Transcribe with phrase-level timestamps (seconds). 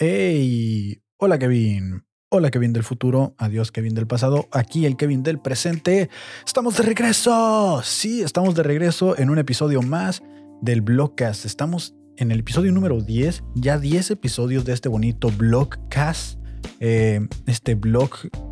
[0.00, 2.04] Hey, hola Kevin.
[2.30, 6.08] Hola Kevin del futuro, adiós Kevin del pasado, aquí el Kevin del presente.
[6.46, 7.80] Estamos de regreso.
[7.82, 10.22] Sí, estamos de regreso en un episodio más
[10.62, 11.46] del Blogcast.
[11.46, 16.38] Estamos en el episodio número 10, ya 10 episodios de este bonito Blogcast.
[16.78, 18.10] Eh, este blog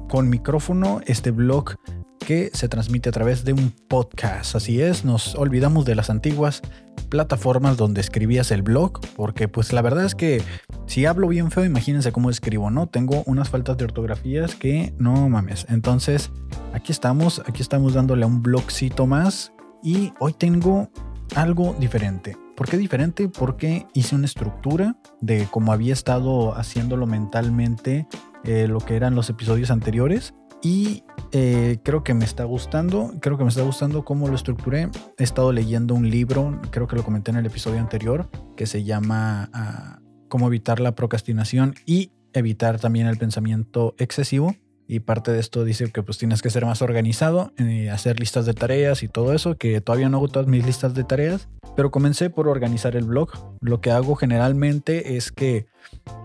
[0.08, 1.76] con micrófono, este blog
[2.26, 4.56] que se transmite a través de un podcast.
[4.56, 6.60] Así es, nos olvidamos de las antiguas
[7.08, 10.42] plataformas donde escribías el blog, porque pues la verdad es que
[10.86, 12.88] si hablo bien feo, imagínense cómo escribo, ¿no?
[12.88, 15.66] Tengo unas faltas de ortografías que no mames.
[15.68, 16.32] Entonces,
[16.74, 19.52] aquí estamos, aquí estamos dándole a un blogcito más
[19.84, 20.90] y hoy tengo
[21.36, 22.36] algo diferente.
[22.56, 23.28] ¿Por qué diferente?
[23.28, 28.08] Porque hice una estructura de cómo había estado haciéndolo mentalmente
[28.42, 33.36] eh, lo que eran los episodios anteriores y eh, creo que me está gustando, creo
[33.36, 34.88] que me está gustando cómo lo estructuré.
[35.18, 38.84] He estado leyendo un libro, creo que lo comenté en el episodio anterior, que se
[38.84, 44.56] llama ah, Cómo evitar la procrastinación y evitar también el pensamiento excesivo.
[44.88, 48.46] Y parte de esto dice que pues tienes que ser más organizado, eh, hacer listas
[48.46, 51.90] de tareas y todo eso, que todavía no hago todas mis listas de tareas, pero
[51.90, 53.30] comencé por organizar el blog.
[53.60, 55.66] Lo que hago generalmente es que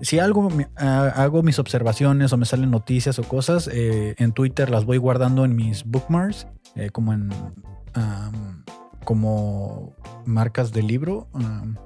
[0.01, 4.85] si algo hago mis observaciones o me salen noticias o cosas, eh, en Twitter las
[4.85, 7.29] voy guardando en mis bookmarks, eh, como en
[9.03, 9.93] como
[10.25, 11.27] marcas de libro,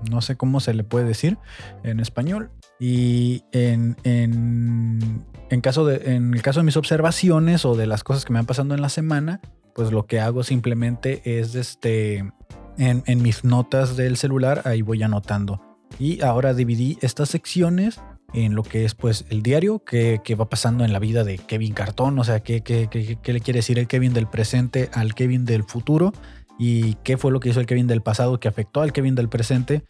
[0.09, 1.37] no sé cómo se le puede decir
[1.83, 2.51] en español.
[2.79, 5.23] Y en, en,
[5.55, 8.39] en, caso de, en el caso de mis observaciones o de las cosas que me
[8.39, 9.39] van pasando en la semana,
[9.73, 12.29] pues lo que hago simplemente es este,
[12.77, 15.61] en, mis notas del celular, ahí voy anotando.
[15.97, 18.01] Y ahora dividí estas secciones
[18.33, 21.73] en lo que es pues el diario, que, va pasando en la vida de Kevin
[21.73, 25.63] Cartón, o sea, qué, qué le quiere decir el Kevin del presente al Kevin del
[25.63, 26.11] futuro
[26.59, 29.29] y qué fue lo que hizo el Kevin del pasado que afectó al Kevin del
[29.29, 29.83] presente.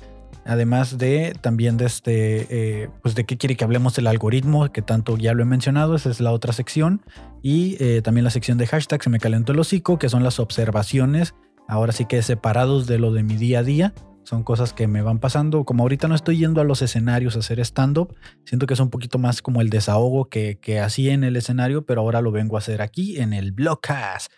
[0.46, 2.48] Además de también de este,
[2.84, 5.96] eh, pues de qué quiere que hablemos del algoritmo, que tanto ya lo he mencionado,
[5.96, 7.02] esa es la otra sección.
[7.42, 10.40] Y eh, también la sección de hashtag se me calentó el hocico, que son las
[10.40, 11.36] observaciones,
[11.68, 13.94] ahora sí que separados de lo de mi día a día.
[14.24, 15.66] Son cosas que me van pasando.
[15.66, 18.90] Como ahorita no estoy yendo a los escenarios a hacer stand-up, siento que es un
[18.90, 22.56] poquito más como el desahogo que, que hacía en el escenario, pero ahora lo vengo
[22.56, 24.32] a hacer aquí en el Blogcast.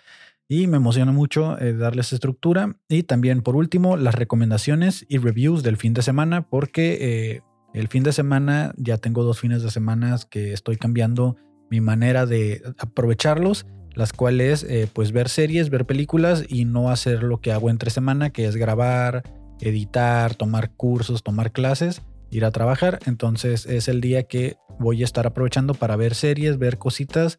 [0.50, 2.78] Y me emociona mucho eh, darles estructura.
[2.88, 7.41] Y también, por último, las recomendaciones y reviews del fin de semana, porque eh,
[7.74, 11.36] el fin de semana ya tengo dos fines de semana que estoy cambiando
[11.69, 17.24] mi manera de aprovecharlos, las cuales, eh, pues, ver series, ver películas y no hacer
[17.24, 19.24] lo que hago entre semana, que es grabar,
[19.59, 23.00] editar, tomar cursos, tomar clases, ir a trabajar.
[23.06, 27.38] Entonces, es el día que voy a estar aprovechando para ver series, ver cositas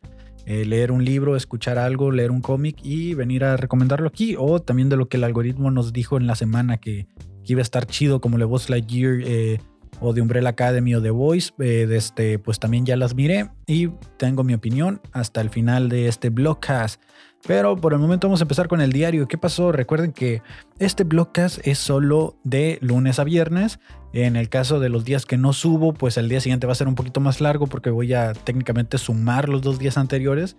[0.51, 4.35] eh, leer un libro, escuchar algo, leer un cómic y venir a recomendarlo aquí.
[4.39, 7.07] O también de lo que el algoritmo nos dijo en la semana que,
[7.45, 9.61] iba a estar chido, como le Buzz Lightyear eh,
[10.01, 11.53] o de Umbrella Academy o The Voice.
[11.59, 16.09] Eh, este, pues también ya las miré y tengo mi opinión hasta el final de
[16.09, 16.99] este blogcast.
[17.47, 19.29] Pero por el momento vamos a empezar con el diario.
[19.29, 19.73] ¿Qué pasó?
[19.73, 20.43] Recuerden que
[20.79, 23.79] este blogcast es solo de lunes a viernes.
[24.13, 26.77] En el caso de los días que no subo, pues el día siguiente va a
[26.77, 30.57] ser un poquito más largo porque voy a técnicamente sumar los dos días anteriores.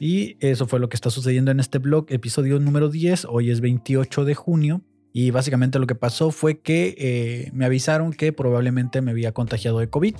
[0.00, 3.26] Y eso fue lo que está sucediendo en este blog, episodio número 10.
[3.26, 4.82] Hoy es 28 de junio.
[5.12, 9.78] Y básicamente lo que pasó fue que eh, me avisaron que probablemente me había contagiado
[9.78, 10.16] de COVID.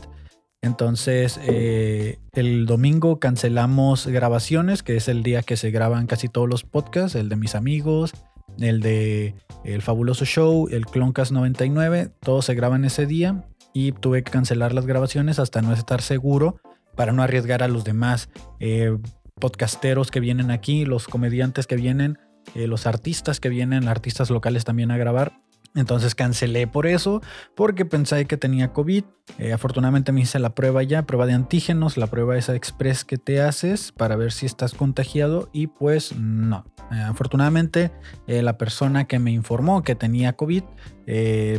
[0.65, 6.49] Entonces, eh, el domingo cancelamos grabaciones, que es el día que se graban casi todos
[6.49, 8.15] los podcasts, el de mis amigos,
[8.59, 13.45] el de El Fabuloso Show, el Cloncast 99, todos se graban ese día
[13.75, 16.57] y tuve que cancelar las grabaciones hasta no estar seguro
[16.97, 18.97] para no arriesgar a los demás eh,
[19.39, 22.19] podcasteros que vienen aquí, los comediantes que vienen,
[22.55, 25.35] eh, los artistas que vienen, artistas locales también a grabar.
[25.75, 27.21] Entonces cancelé por eso,
[27.57, 29.05] porque pensé que tenía COVID.
[29.39, 33.19] Eh, afortunadamente me hice la prueba ya, prueba de antígenos, la prueba esa express que
[33.19, 36.65] te haces para ver si estás contagiado y pues no.
[36.93, 37.91] Eh, afortunadamente
[38.27, 40.63] eh, la persona que me informó que tenía COVID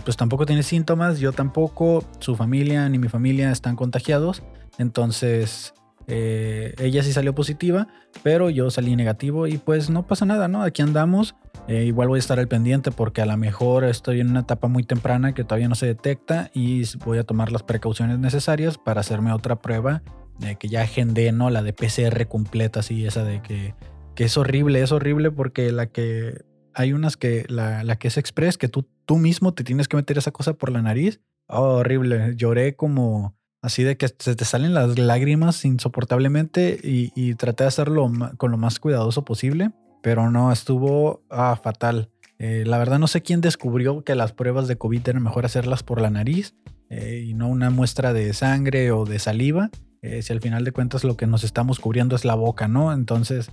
[0.04, 4.42] pues tampoco tiene síntomas, yo tampoco, su familia ni mi familia están contagiados.
[4.80, 5.74] Entonces
[6.07, 7.88] eh, ella sí salió positiva,
[8.24, 10.63] pero yo salí negativo y pues no pasa nada, ¿no?
[10.63, 11.36] Aquí andamos.
[11.68, 14.68] Eh, igual voy a estar al pendiente porque a lo mejor estoy en una etapa
[14.68, 19.02] muy temprana que todavía no se detecta y voy a tomar las precauciones necesarias para
[19.02, 20.04] hacerme otra prueba
[20.40, 21.50] de que ya agendé, ¿no?
[21.50, 23.74] La de PCR completa, así, esa de que,
[24.13, 26.44] que es horrible, es horrible porque la que
[26.75, 29.96] hay unas que, la, la que es express, que tú, tú mismo te tienes que
[29.96, 31.22] meter esa cosa por la nariz.
[31.48, 37.63] Oh, horrible, lloré como así de que se te salen las lágrimas insoportablemente y, traté
[37.63, 39.71] de hacerlo con lo más cuidadoso posible,
[40.03, 42.12] pero no, estuvo ah, fatal.
[42.38, 45.83] Eh, la verdad no sé quién descubrió que las pruebas de COVID era mejor hacerlas
[45.83, 46.53] por la nariz.
[46.91, 49.71] eh, y no una muestra de sangre o de saliva,
[50.03, 52.94] eh, si al final de cuentas lo que nos estamos cubriendo es la boca, ¿no?
[52.94, 53.50] Entonces,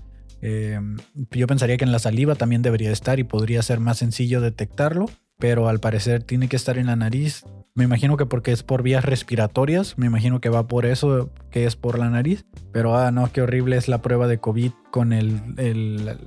[1.31, 5.07] yo pensaría que en la saliva también debería estar y podría ser más sencillo detectarlo,
[5.39, 7.45] pero al parecer tiene que estar en la nariz.
[7.75, 11.65] Me imagino que porque es por vías respiratorias, me imagino que va por eso, que
[11.65, 12.45] es por la nariz.
[12.71, 16.19] Pero, ah, no, qué horrible es la prueba de COVID con el, el,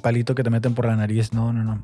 [0.00, 1.32] palito que te meten por la nariz.
[1.32, 1.82] No, no, no.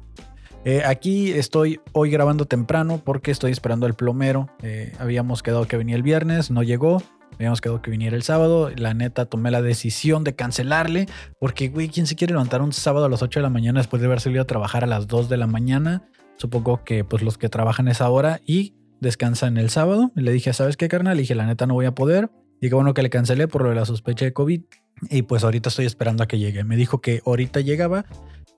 [0.64, 4.50] Eh, aquí estoy hoy grabando temprano porque estoy esperando al plomero.
[4.62, 7.02] Eh, habíamos quedado que venía el viernes, no llegó.
[7.34, 8.70] Habíamos quedado que viniera el sábado.
[8.76, 11.06] La neta tomé la decisión de cancelarle.
[11.40, 14.00] Porque, güey, ¿quién se quiere levantar un sábado a las 8 de la mañana después
[14.00, 16.08] de haber salido a trabajar a las 2 de la mañana?
[16.36, 20.12] Supongo que pues los que trabajan esa hora y descansan el sábado.
[20.16, 21.16] Y le dije, ¿sabes qué, carnal?
[21.16, 22.30] Le dije, la neta no voy a poder.
[22.60, 24.62] Y qué bueno que le cancelé por lo de la sospecha de COVID.
[25.10, 26.64] Y pues ahorita estoy esperando a que llegue.
[26.64, 28.04] Me dijo que ahorita llegaba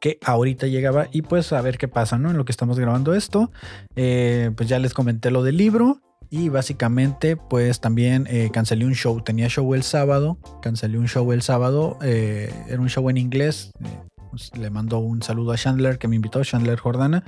[0.01, 2.31] que ahorita llegaba y pues a ver qué pasa, ¿no?
[2.31, 3.53] En lo que estamos grabando esto,
[3.97, 6.01] eh, pues ya les comenté lo del libro
[6.31, 11.31] y básicamente pues también eh, cancelé un show, tenía show el sábado, cancelé un show
[11.33, 13.73] el sábado, eh, era un show en inglés,
[14.31, 17.25] pues, le mando un saludo a Chandler que me invitó, Chandler Jordana,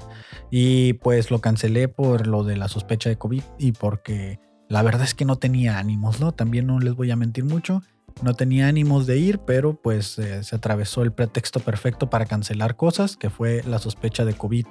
[0.51, 5.03] y pues lo cancelé por lo de la sospecha de COVID y porque la verdad
[5.03, 6.33] es que no tenía ánimos, ¿no?
[6.33, 7.83] También no les voy a mentir mucho.
[8.23, 12.77] No tenía ánimos de ir, pero pues eh, se atravesó el pretexto perfecto para cancelar
[12.77, 14.67] cosas, que fue la sospecha de COVID.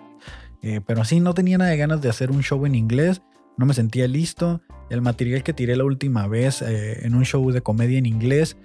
[0.64, 3.22] Eh, pero así no tenía nada de ganas de hacer un show en inglés,
[3.58, 4.62] no me sentía listo.
[4.90, 8.58] El material que tiré la última vez eh, en un show de comedia en inglés,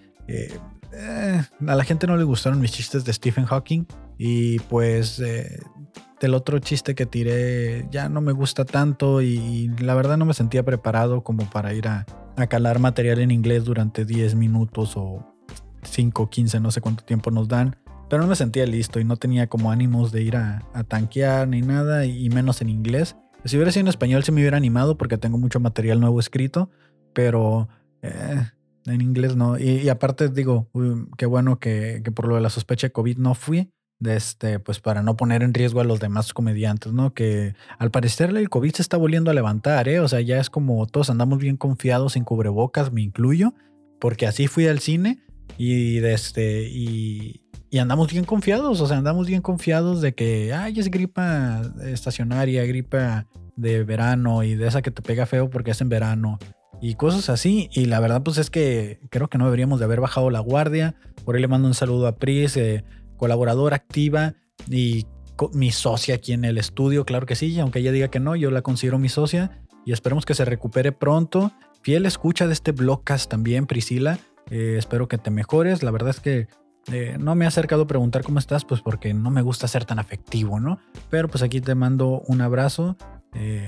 [0.97, 3.85] a la gente no le gustaron mis chistes de Stephen Hawking
[4.19, 10.17] y pues del otro chiste que tiré ya no me gusta tanto y la verdad
[10.17, 12.07] no me sentía preparado como para ir a,
[12.37, 15.37] a calar material en inglés durante 10 minutos o
[15.83, 17.77] 5, 15, no sé cuánto tiempo nos dan.
[18.09, 21.61] Pero no me sentía listo y no tenía como ánimos de ir a, tanquear ni
[21.61, 23.17] nada, y menos en inglés.
[23.45, 26.71] Si hubiera sido en español se me hubiera animado porque tengo mucho material nuevo escrito,
[27.13, 27.69] pero
[28.03, 28.47] eh,
[28.87, 29.59] en inglés no.
[29.59, 30.69] Y, aparte digo,
[31.17, 34.59] qué bueno que, que, por lo de la sospecha de COVID no fui, de este,
[34.59, 37.15] pues para no poner en riesgo a los demás comediantes, ¿no?
[37.15, 40.01] Que al parecer el COVID se está volviendo a levantar, ¿eh?
[40.01, 43.55] O sea, ya es como todos andamos bien confiados sin cubrebocas, me incluyo,
[43.99, 45.21] porque así fui al cine
[45.57, 50.53] y de este, y, y andamos bien confiados, o sea, andamos bien confiados de que,
[50.53, 55.71] ay, es gripa estacionaria, gripa de verano y de esa que te pega feo porque
[55.71, 56.39] es en verano
[56.81, 57.69] y cosas así.
[57.73, 60.95] Y la verdad, pues es que creo que no deberíamos de haber bajado la guardia.
[61.25, 62.57] Por ahí le mando un saludo a Pris.
[62.57, 62.85] Eh,
[63.17, 64.35] colaboradora activa
[64.69, 65.07] y
[65.53, 68.51] mi socia aquí en el estudio, claro que sí, aunque ella diga que no, yo
[68.51, 71.53] la considero mi socia y esperemos que se recupere pronto.
[71.83, 74.19] Fiel escucha de este blogcast también, Priscila.
[74.51, 75.83] Eh, espero que te mejores.
[75.83, 76.49] La verdad es que
[76.93, 79.85] eh, no me he acercado a preguntar cómo estás, pues porque no me gusta ser
[79.85, 80.79] tan afectivo, ¿no?
[81.11, 82.97] Pero pues aquí te mando un abrazo
[83.35, 83.67] eh,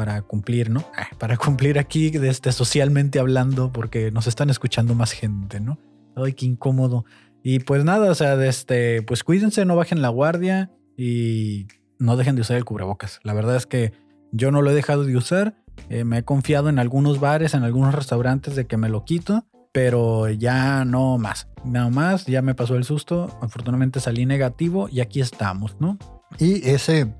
[0.00, 0.82] para cumplir, ¿no?
[0.96, 5.78] Ah, para cumplir aquí desde socialmente hablando, porque nos están escuchando más gente, ¿no?
[6.16, 7.04] Ay, qué incómodo.
[7.42, 11.66] Y pues nada, o sea, este, pues cuídense, no bajen la guardia y
[11.98, 13.20] no dejen de usar el cubrebocas.
[13.24, 13.92] La verdad es que
[14.32, 15.54] yo no lo he dejado de usar.
[15.90, 19.44] Eh, me he confiado en algunos bares, en algunos restaurantes de que me lo quito,
[19.70, 21.46] pero ya no más.
[21.62, 23.38] Nada más, ya me pasó el susto.
[23.42, 25.98] Afortunadamente salí negativo y aquí estamos, ¿no?
[26.38, 27.12] Y ese...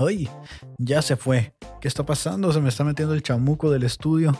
[0.00, 0.28] ¡Ay!
[0.78, 1.54] Ya se fue.
[1.80, 2.52] ¿Qué está pasando?
[2.52, 4.32] Se me está metiendo el chamuco del estudio.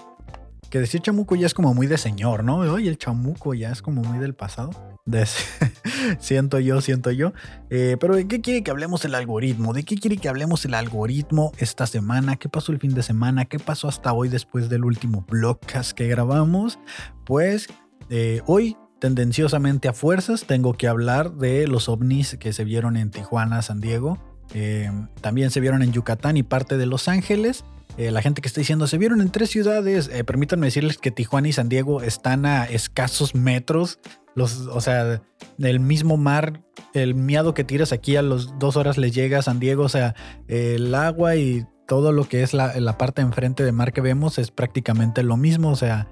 [0.70, 2.58] Que decir chamuco ya es como muy de señor, ¿no?
[2.58, 4.70] Oye, el chamuco ya es como muy del pasado.
[6.18, 7.32] siento yo, siento yo.
[7.68, 9.72] Eh, pero ¿de qué quiere que hablemos el algoritmo?
[9.72, 12.36] ¿De qué quiere que hablemos el algoritmo esta semana?
[12.36, 13.44] ¿Qué pasó el fin de semana?
[13.44, 16.78] ¿Qué pasó hasta hoy después del último blogcast que grabamos?
[17.26, 17.66] Pues
[18.08, 23.10] eh, hoy, tendenciosamente a fuerzas, tengo que hablar de los ovnis que se vieron en
[23.10, 24.29] Tijuana, San Diego.
[24.54, 24.90] Eh,
[25.20, 27.64] también se vieron en Yucatán y parte de Los Ángeles.
[27.96, 30.10] la gente que está diciendo, se vieron en tres ciudades.
[30.24, 33.98] permítanme decirles que Tijuana y San Diego están a escasos metros
[34.34, 35.22] los, o sea,
[35.58, 36.62] el mismo mar,
[36.94, 39.84] el miado que tiras aquí a las dos horas le llega a San Diego.
[39.84, 40.14] O sea,
[40.48, 44.38] el agua y todo lo que es la, la parte enfrente de mar que vemos
[44.38, 45.70] es prácticamente lo mismo.
[45.70, 46.08] O sea,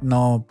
[0.00, 0.46] no,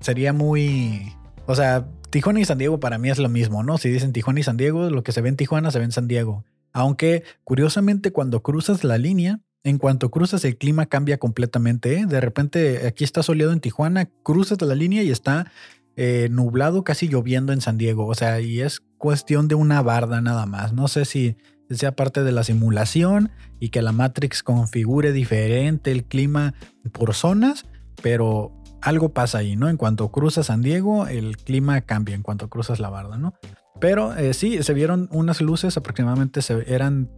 [0.00, 1.12] sería muy...
[1.46, 3.78] O sea, Tijuana y San Diego para mí es lo mismo, ¿no?
[3.78, 5.92] Si dicen Tijuana y San Diego, lo que se ve en Tijuana se ve en
[5.92, 6.44] San Diego.
[6.72, 11.98] Aunque curiosamente cuando cruzas la línea, en cuanto cruzas el clima cambia completamente.
[11.98, 12.06] ¿eh?
[12.06, 15.50] De repente aquí está soleado en Tijuana, cruzas la línea y está
[15.96, 18.06] eh, nublado, casi lloviendo en San Diego.
[18.06, 20.72] O sea, y es cuestión de una barda nada más.
[20.72, 21.36] No sé si
[21.68, 26.54] sea parte de la simulación y que la Matrix configure diferente el clima
[26.92, 27.66] por zonas,
[28.02, 28.52] pero
[28.82, 29.68] algo pasa ahí, ¿no?
[29.68, 33.34] En cuanto cruzas San Diego, el clima cambia en cuanto cruzas la barda, ¿no?
[33.80, 37.10] Pero eh, sí, se vieron unas luces, aproximadamente eran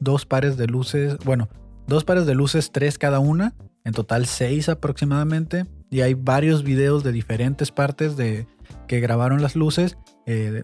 [0.00, 1.48] dos pares de luces, bueno,
[1.86, 5.66] dos pares de luces, tres cada una, en total seis aproximadamente.
[5.90, 8.46] Y hay varios videos de diferentes partes de
[8.86, 9.96] que grabaron las luces.
[10.26, 10.62] Eh,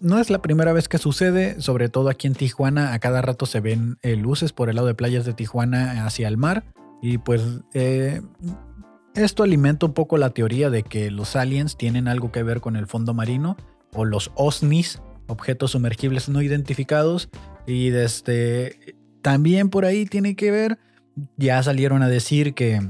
[0.00, 3.46] no es la primera vez que sucede, sobre todo aquí en Tijuana, a cada rato
[3.46, 6.64] se ven eh, luces por el lado de playas de Tijuana hacia el mar.
[7.00, 7.42] Y pues
[9.14, 12.76] esto alimenta un poco la teoría de que los aliens tienen algo que ver con
[12.76, 13.56] el fondo marino
[13.92, 17.28] o los OSNIs, objetos sumergibles no identificados.
[17.66, 20.78] Y desde también por ahí tiene que ver,
[21.36, 22.80] ya salieron a decir que,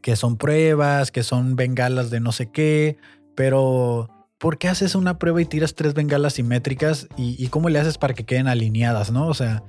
[0.00, 2.98] que son pruebas, que son bengalas de no sé qué,
[3.34, 7.98] pero ¿por qué haces una prueba y tiras tres bengalas simétricas y, cómo le haces
[7.98, 9.28] para que queden alineadas, no?
[9.28, 9.62] O sea,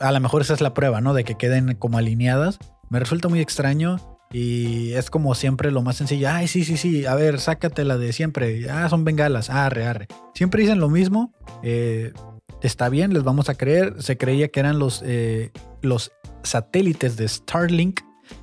[0.00, 1.12] a lo mejor esa es la prueba, ¿no?
[1.12, 2.58] De que queden como alineadas.
[2.88, 6.28] Me resulta muy extraño y es como siempre lo más sencillo.
[6.28, 7.06] Ay, sí, sí, sí.
[7.06, 8.68] A ver, sácatela de siempre.
[8.68, 9.48] Ah, son bengalas.
[9.48, 10.08] Arre, arre.
[10.34, 11.32] Siempre dicen lo mismo.
[11.62, 12.12] Eh,
[12.60, 13.94] está bien, les vamos a creer.
[14.02, 16.10] Se creía que eran los, eh, los
[16.42, 18.00] satélites de Starlink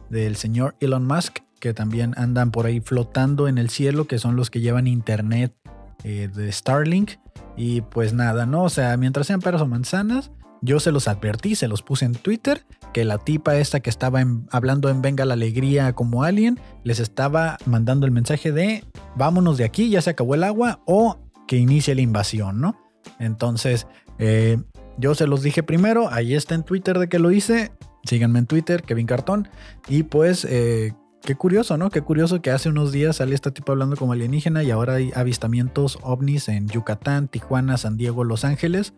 [0.10, 4.38] del señor Elon Musk, que también andan por ahí flotando en el cielo, que son
[4.38, 5.54] los que llevan internet
[6.06, 7.16] eh, de Starlink.
[7.58, 8.64] Y pues nada, ¿no?
[8.64, 10.32] O sea, mientras sean peras o manzanas,
[10.62, 14.24] yo se los advertí, se los puse en Twitter, que la tipa esta que estaba
[14.52, 18.84] hablando en Venga la Alegría como alien, les estaba mandando el mensaje de
[19.16, 21.18] vámonos de aquí, ya se acabó el agua, o
[21.48, 22.78] que inicie la invasión, ¿no?
[23.20, 23.88] Entonces,
[24.20, 24.58] eh,
[24.98, 27.72] yo se los dije primero, ahí está en Twitter de que lo hice,
[28.04, 29.48] síganme en Twitter, Kevin Cartón,
[29.88, 30.46] y pues...
[30.46, 30.94] Eh,
[31.24, 31.90] qué curioso, ¿no?
[31.90, 35.12] Qué curioso que hace unos días salió este tipo hablando como alienígena y ahora hay
[35.16, 38.94] avistamientos ovnis en Yucatán, Tijuana, San Diego, Los Ángeles.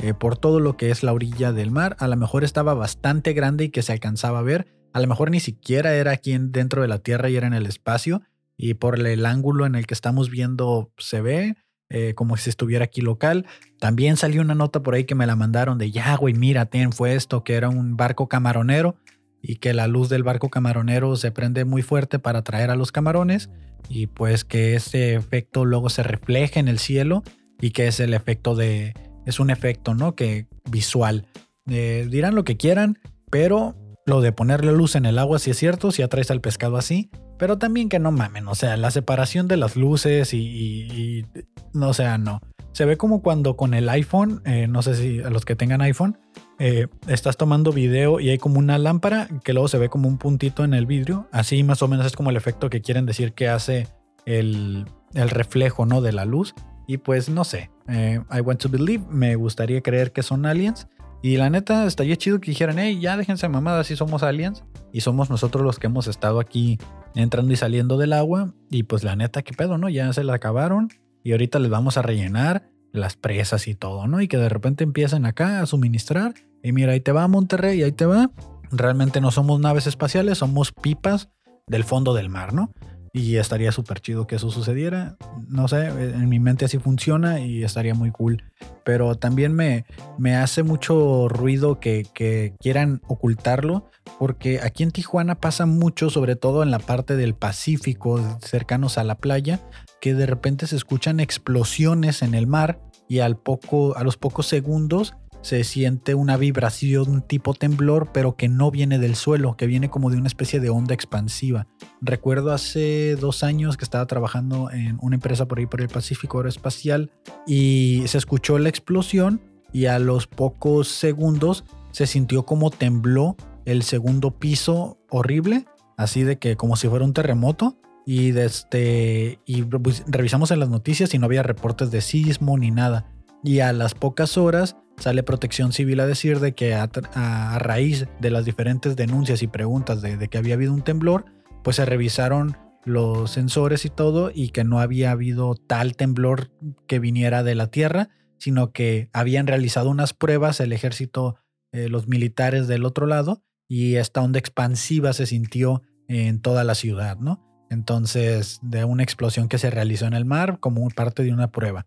[0.00, 1.96] Eh, por todo lo que es la orilla del mar.
[1.98, 4.66] A lo mejor estaba bastante grande y que se alcanzaba a ver.
[4.92, 7.66] A lo mejor ni siquiera era aquí dentro de la Tierra y era en el
[7.66, 8.22] espacio.
[8.56, 11.56] Y por el ángulo en el que estamos viendo se ve
[11.90, 13.46] eh, como si estuviera aquí local.
[13.80, 16.92] También salió una nota por ahí que me la mandaron de ya, güey, mira, ten,
[16.92, 18.96] fue esto, que era un barco camaronero
[19.40, 22.92] y que la luz del barco camaronero se prende muy fuerte para atraer a los
[22.92, 23.48] camarones
[23.88, 27.22] y pues que ese efecto luego se refleja en el cielo
[27.60, 28.92] y que es el efecto de,
[29.28, 30.14] es un efecto, ¿no?
[30.14, 31.26] Que visual.
[31.70, 32.98] Eh, dirán lo que quieran,
[33.30, 36.78] pero lo de ponerle luz en el agua sí es cierto, si atraes al pescado
[36.78, 41.26] así, pero también que no mamen, o sea, la separación de las luces y,
[41.74, 42.40] no, sea, no.
[42.72, 45.82] Se ve como cuando con el iPhone, eh, no sé si a los que tengan
[45.82, 46.18] iPhone,
[46.58, 50.16] eh, estás tomando video y hay como una lámpara que luego se ve como un
[50.16, 51.28] puntito en el vidrio.
[51.32, 53.88] Así más o menos es como el efecto que quieren decir que hace
[54.24, 56.00] el, el reflejo ¿no?
[56.00, 56.54] de la luz.
[56.88, 60.88] Y pues no sé, eh, I want to believe, me gustaría creer que son aliens.
[61.20, 64.64] Y la neta, estaría chido que dijeran, hey, ya déjense mamadas si somos aliens.
[64.90, 66.78] Y somos nosotros los que hemos estado aquí
[67.14, 68.54] entrando y saliendo del agua.
[68.70, 69.90] Y pues la neta, qué pedo, ¿no?
[69.90, 70.88] Ya se la acabaron.
[71.22, 74.22] Y ahorita les vamos a rellenar las presas y todo, ¿no?
[74.22, 76.32] Y que de repente empiecen acá a suministrar.
[76.62, 78.30] Y mira, ahí te va Monterrey, ahí te va.
[78.70, 81.28] Realmente no somos naves espaciales, somos pipas
[81.66, 82.70] del fondo del mar, ¿no?
[83.18, 85.16] Y estaría súper chido que eso sucediera.
[85.48, 88.44] No sé, en mi mente así funciona y estaría muy cool.
[88.84, 89.86] Pero también me,
[90.18, 93.90] me hace mucho ruido que, que quieran ocultarlo.
[94.20, 99.04] Porque aquí en Tijuana pasa mucho, sobre todo en la parte del Pacífico, cercanos a
[99.04, 99.60] la playa,
[100.00, 104.46] que de repente se escuchan explosiones en el mar y al poco, a los pocos
[104.46, 105.14] segundos
[105.48, 110.10] se siente una vibración tipo temblor, pero que no viene del suelo, que viene como
[110.10, 111.66] de una especie de onda expansiva.
[112.02, 116.36] Recuerdo hace dos años que estaba trabajando en una empresa por ahí por el Pacífico
[116.36, 117.10] Aeroespacial
[117.46, 119.40] y se escuchó la explosión
[119.72, 125.64] y a los pocos segundos se sintió como tembló el segundo piso horrible,
[125.96, 127.78] así de que como si fuera un terremoto.
[128.04, 132.70] Y, este, y pues, revisamos en las noticias y no había reportes de sismo ni
[132.70, 133.06] nada.
[133.42, 138.30] Y a las pocas horas sale Protección Civil a decir de que a, raíz de
[138.30, 141.24] las diferentes denuncias y preguntas de, que había habido un temblor,
[141.62, 146.50] pues se revisaron los sensores y todo y que no había habido tal temblor
[146.86, 151.36] que viniera de la Tierra, sino que habían realizado unas pruebas el ejército,
[151.72, 156.74] eh, los militares del otro lado y esta onda expansiva se sintió en toda la
[156.74, 157.44] ciudad, ¿no?
[157.70, 161.86] Entonces, de una explosión que se realizó en el mar como parte de una prueba.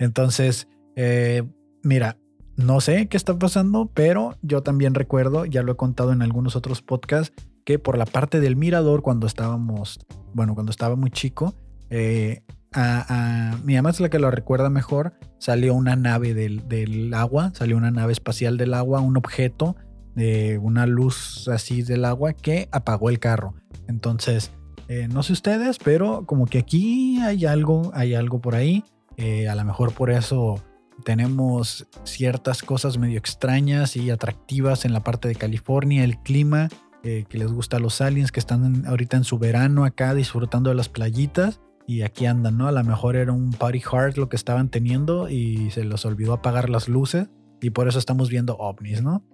[0.00, 1.44] Entonces, eh,
[1.84, 2.18] mira,
[2.56, 6.56] no sé qué está pasando, pero yo también recuerdo, ya lo he contado en algunos
[6.56, 10.00] otros podcasts, que por la parte del mirador, cuando estábamos,
[10.34, 11.54] bueno, cuando estaba muy chico,
[11.90, 12.42] eh,
[12.72, 17.76] a, mi mamá es la que lo recuerda mejor, salió una nave del, agua, salió
[17.76, 19.76] una nave espacial del agua, un objeto
[20.14, 23.54] de una luz así del agua que apagó el carro.
[23.88, 24.52] Entonces,
[24.88, 28.84] eh, no sé ustedes, pero como que aquí hay algo, hay algo por ahí.
[29.16, 30.62] Eh, a lo mejor por eso
[31.04, 36.68] tenemos ciertas cosas medio extrañas y atractivas en la parte de California, el clima,
[37.02, 40.70] eh, que les gusta a los aliens, que están ahorita en su verano acá disfrutando
[40.70, 41.60] de las playitas.
[41.86, 42.68] Y aquí andan, ¿no?
[42.68, 46.34] A lo mejor era un party hard lo que estaban teniendo y se les olvidó
[46.34, 47.28] apagar las luces
[47.60, 49.24] y por eso estamos viendo ovnis, ¿no?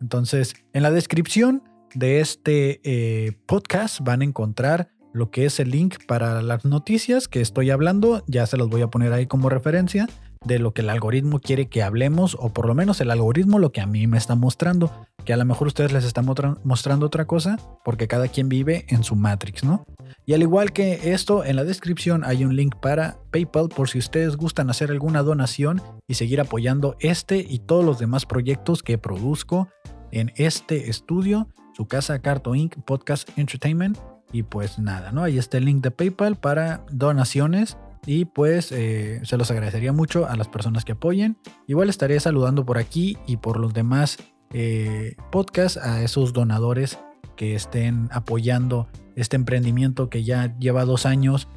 [0.00, 1.62] Entonces, en la descripción
[1.94, 7.28] de este eh, podcast van a encontrar lo que es el link para las noticias
[7.28, 8.24] que estoy hablando.
[8.26, 10.08] Ya se los voy a poner ahí como referencia
[10.44, 13.72] de lo que el algoritmo quiere que hablemos, o por lo menos el algoritmo lo
[13.72, 14.90] que a mí me está mostrando,
[15.24, 16.26] que a lo mejor ustedes les están
[16.64, 19.84] mostrando otra cosa, porque cada quien vive en su Matrix, ¿no?
[20.24, 23.98] Y al igual que esto, en la descripción hay un link para PayPal por si
[23.98, 28.96] ustedes gustan hacer alguna donación y seguir apoyando este y todos los demás proyectos que
[28.96, 29.68] produzco
[30.10, 32.76] en este estudio, su casa Carto Inc.
[32.84, 33.98] Podcast Entertainment.
[34.32, 35.24] Y pues nada, ¿no?
[35.24, 37.76] Ahí está el link de PayPal para donaciones
[38.06, 41.36] y pues eh, se los agradecería mucho a las personas que apoyen.
[41.66, 44.18] Igual estaré saludando por aquí y por los demás
[44.52, 46.98] eh, podcasts a esos donadores
[47.36, 51.48] que estén apoyando este emprendimiento que ya lleva dos años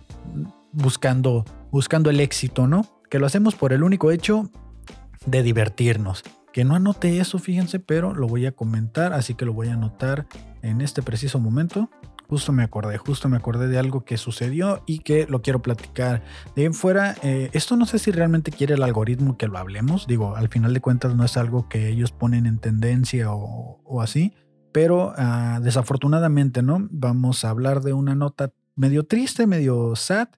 [0.72, 2.86] buscando, buscando el éxito, ¿no?
[3.10, 4.50] Que lo hacemos por el único hecho
[5.26, 6.24] de divertirnos.
[6.52, 9.74] Que no anote eso, fíjense, pero lo voy a comentar, así que lo voy a
[9.74, 10.28] anotar
[10.62, 11.90] en este preciso momento.
[12.28, 16.24] Justo me acordé, justo me acordé de algo que sucedió y que lo quiero platicar.
[16.56, 20.08] De en fuera, eh, esto no sé si realmente quiere el algoritmo que lo hablemos.
[20.08, 24.34] Digo, al final de cuentas no es algo que ellos ponen en tendencia o, así.
[24.72, 26.88] Pero ah, desafortunadamente, ¿no?
[26.90, 30.30] Vamos a hablar de una nota medio triste, medio sad.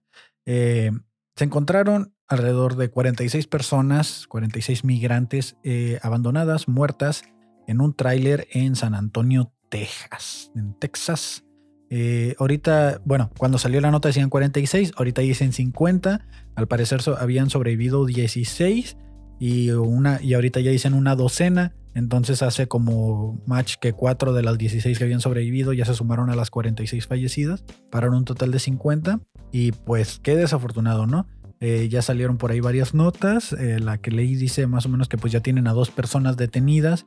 [0.46, 0.92] Eh,
[1.36, 7.24] se encontraron alrededor de 46 personas, 46 migrantes eh, abandonadas, muertas
[7.68, 11.45] en un tráiler en San Antonio, Texas, en Texas.
[11.89, 16.25] Eh, ahorita, bueno, cuando salió la nota decían 46, ahorita dicen 50.
[16.56, 18.98] Al parecer habían sobrevivido 16
[19.39, 21.76] y, una, y ahorita ya dicen una docena.
[21.93, 26.30] Entonces hace como match que 4 de las 16 que habían sobrevivido ya se sumaron
[26.30, 29.21] a las 46 fallecidas, para un total de 50.
[29.52, 31.28] Y pues qué desafortunado, ¿no?
[31.62, 33.54] Eh, ya salieron por ahí varias notas.
[33.54, 36.36] Eh, la que leí dice más o menos que pues ya tienen a dos personas
[36.36, 37.06] detenidas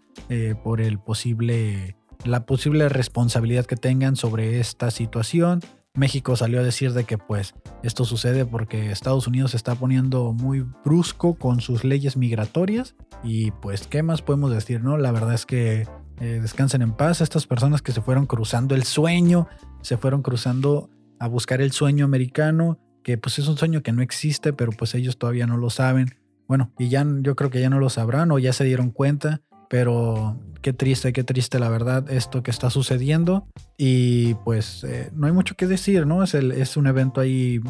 [0.63, 5.61] por el posible la posible responsabilidad que tengan sobre esta situación.
[5.95, 10.33] México salió a decir de que pues esto sucede porque Estados Unidos se está poniendo
[10.33, 14.97] muy brusco con sus leyes migratorias y pues qué más podemos decir, ¿no?
[14.97, 15.89] La verdad es que
[16.21, 19.49] eh, descansen en paz estas personas que se fueron cruzando el sueño,
[19.83, 24.03] se fueron cruzando a buscar el sueño americano, que pues es un sueño que no
[24.03, 26.17] existe, pero pues ellos todavía no lo saben.
[26.47, 29.43] Bueno, y ya yo creo que ya no lo sabrán o ya se dieron cuenta
[29.69, 33.47] pero qué triste, qué triste la verdad esto que está sucediendo.
[33.77, 36.23] Y pues eh, no hay mucho que decir, ¿no?
[36.23, 37.61] Es, el, es un evento ahí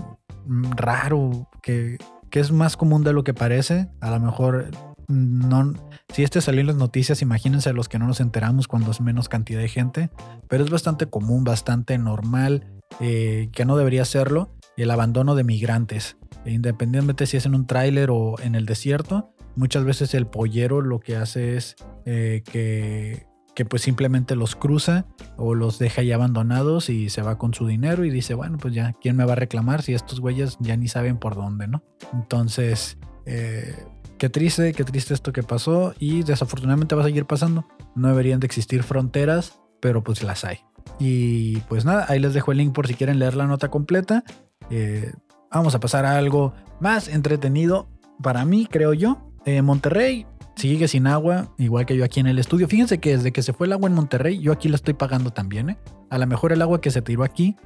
[0.47, 1.99] mm, raro que,
[2.31, 3.89] que, es más común de lo que parece.
[4.01, 4.71] A lo mejor
[5.09, 5.75] no...
[6.13, 9.29] Si este salió en las noticias, imagínense los que no nos enteramos cuando es menos
[9.29, 10.11] cantidad de gente,
[10.49, 12.67] pero es bastante común, bastante normal,
[13.01, 18.11] eh, que no debería serlo, el abandono de migrantes, independientemente si es en un tráiler
[18.11, 23.65] o en el desierto, Muchas veces el pollero lo que hace es eh, que, que
[23.65, 28.05] pues simplemente los cruza o los deja ya abandonados y se va con su dinero
[28.05, 30.87] y dice, bueno, pues ya, ¿quién me va a reclamar si estos güeyes ya ni
[30.87, 31.83] saben por dónde, ¿no?
[32.13, 33.75] Entonces, eh,
[34.17, 37.67] qué triste, qué triste esto que pasó y desafortunadamente va a seguir pasando.
[37.97, 40.59] No deberían de existir fronteras, pero pues las hay.
[41.01, 44.23] Y pues nada, ahí les dejo el link por si quieren leer la nota completa.
[44.71, 45.13] Eh,
[45.51, 47.89] vamos a pasar a algo más entretenido
[48.23, 49.28] para mí, creo yo.
[49.49, 52.69] Eh, Monterrey sigue sin agua, igual que yo aquí en el estudio.
[52.69, 55.31] Fíjense que desde que se fue el agua en Monterrey, yo aquí la estoy pagando
[55.31, 55.71] también.
[55.71, 55.79] ¿eh?
[56.11, 57.57] A lo mejor el agua que se tiró aquí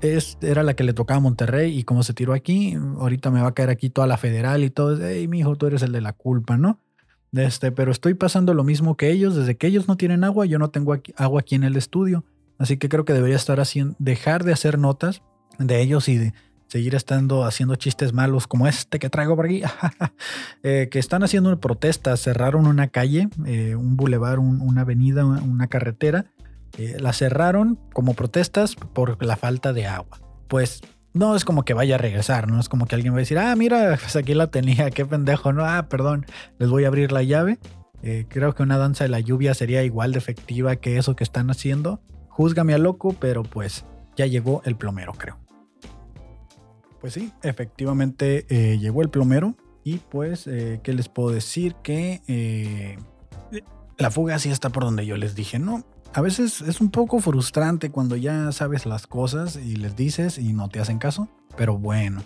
[0.00, 3.42] es, era la que le tocaba a Monterrey y como se tiró aquí, ahorita me
[3.42, 4.96] va a caer aquí toda la federal y todo.
[5.04, 6.78] Hey, mi hijo, tú eres el de la culpa, ¿no?
[7.32, 9.34] Este, pero estoy pasando lo mismo que ellos.
[9.34, 12.24] Desde que ellos no tienen agua, yo no tengo agua aquí en el estudio.
[12.58, 15.22] Así que creo que debería estar haciendo, dejar de hacer notas
[15.58, 16.32] de ellos y de,
[16.72, 19.60] seguir estando haciendo chistes malos como este que traigo por aquí,
[20.62, 26.24] eh, que están haciendo protestas, cerraron una calle, eh, un bulevar, una avenida, una carretera,
[26.78, 30.18] eh, la cerraron como protestas por la falta de agua.
[30.48, 30.80] Pues
[31.12, 33.38] no es como que vaya a regresar, no es como que alguien va a decir,
[33.38, 36.24] ah, mira, pues aquí la tenía, qué pendejo, no, ah, perdón,
[36.58, 37.58] les voy a abrir la llave.
[38.30, 41.50] creo que una danza de la lluvia sería igual de efectiva que eso que están
[41.50, 42.00] haciendo.
[42.30, 43.84] Júzgame a loco, pero pues
[44.16, 45.41] ya llegó el plomero, creo.
[47.02, 51.74] Pues sí, efectivamente eh, llegó el plomero y pues, eh, ¿qué les puedo decir?
[51.82, 52.96] Que eh,
[53.98, 55.84] la fuga sí está por donde yo les dije, ¿no?
[56.14, 60.52] A veces es un poco frustrante cuando ya sabes las cosas y les dices y
[60.52, 62.22] no te hacen caso, pero bueno.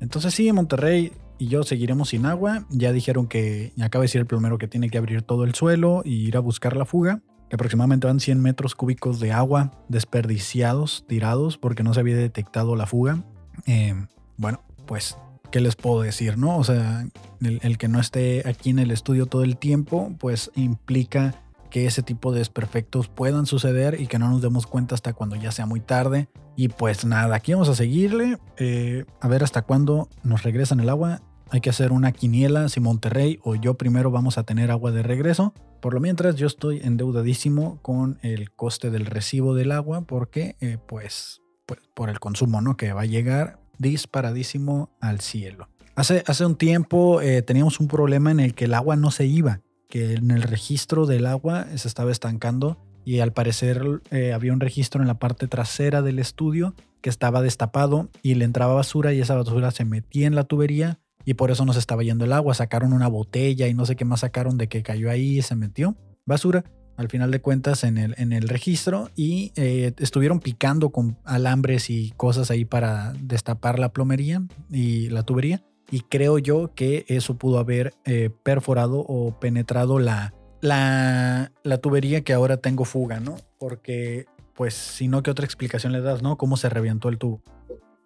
[0.00, 2.66] Entonces sí, Monterrey y yo seguiremos sin agua.
[2.70, 6.02] Ya dijeron que, acaba de decir el plomero que tiene que abrir todo el suelo
[6.04, 7.22] y ir a buscar la fuga.
[7.48, 12.74] Que aproximadamente van 100 metros cúbicos de agua desperdiciados, tirados, porque no se había detectado
[12.74, 13.22] la fuga.
[13.66, 13.94] Eh,
[14.36, 15.16] bueno, pues,
[15.50, 16.56] ¿qué les puedo decir, no?
[16.56, 17.06] O sea,
[17.40, 21.34] el que no esté aquí en el estudio todo el tiempo, pues implica
[21.70, 25.36] que ese tipo de desperfectos puedan suceder y que no nos demos cuenta hasta cuando
[25.36, 26.28] ya sea muy tarde.
[26.56, 30.88] Y pues nada, aquí vamos a seguirle, eh, a ver hasta cuándo nos regresan el
[30.88, 31.20] agua.
[31.50, 35.02] Hay que hacer una quiniela si Monterrey o yo primero vamos a tener agua de
[35.02, 35.52] regreso.
[35.80, 40.78] Por lo mientras yo estoy endeudadísimo con el coste del recibo del agua porque eh,
[40.88, 42.76] pues, pues, por el consumo, ¿no?
[42.76, 45.68] Que va a llegar disparadísimo al cielo.
[45.94, 49.26] Hace, hace un tiempo eh, teníamos un problema en el que el agua no se
[49.26, 54.52] iba que en el registro del agua se estaba estancando y al parecer eh, había
[54.52, 59.12] un registro en la parte trasera del estudio que estaba destapado y le entraba basura
[59.12, 62.24] y esa basura se metía en la tubería y por eso no se estaba yendo
[62.24, 62.54] el agua.
[62.54, 65.54] Sacaron una botella y no sé qué más sacaron de que cayó ahí y se
[65.54, 66.64] metió basura
[66.96, 71.90] al final de cuentas en el, en el registro y eh, estuvieron picando con alambres
[71.90, 77.36] y cosas ahí para destapar la plomería y la tubería y creo yo que eso
[77.36, 83.36] pudo haber eh, perforado o penetrado la, la, la, tubería que ahora tengo fuga, ¿no?
[83.58, 86.36] Porque, pues, si no, ¿qué otra explicación le das, no?
[86.36, 87.42] ¿Cómo se revientó el tubo?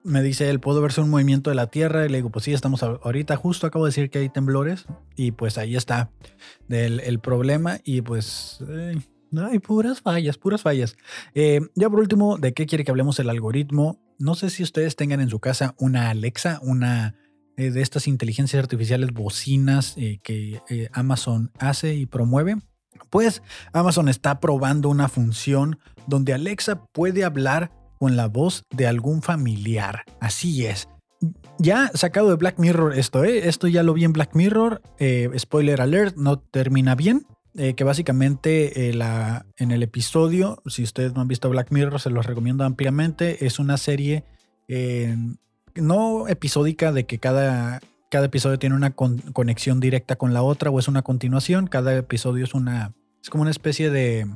[0.03, 2.07] Me dice él, ¿puedo verse un movimiento de la Tierra?
[2.07, 4.87] Y le digo, pues sí, estamos ahorita, justo acabo de decir que hay temblores
[5.17, 6.11] y pues ahí está
[6.69, 8.65] el, problema y pues...
[9.37, 10.97] hay puras fallas, puras fallas.
[11.35, 14.01] Eh, ya por último, ¿de qué quiere que hablemos el algoritmo?
[14.19, 17.15] No sé si ustedes tengan en su casa una Alexa, una
[17.61, 22.57] eh, de estas inteligencias artificiales bocinas eh, que eh, Amazon hace y promueve?
[23.11, 23.43] Pues
[23.75, 30.05] Amazon está probando una función donde Alexa puede hablar con la voz de algún familiar.
[30.21, 30.89] Así es.
[31.59, 33.47] Ya sacado de Black Mirror esto, ¿eh?
[33.47, 34.81] Esto ya lo vi en Black Mirror.
[35.37, 37.27] spoiler alert, no termina bien.
[37.55, 42.25] que básicamente la, en el episodio, si ustedes no han visto Black Mirror, se los
[42.25, 43.45] recomiendo ampliamente.
[43.45, 44.25] Es una serie
[45.75, 50.79] no episódica de que cada, cada episodio tiene una conexión directa con la otra o
[50.79, 51.67] es una continuación.
[51.67, 52.95] Cada episodio es una.
[53.23, 54.27] Es como una especie de.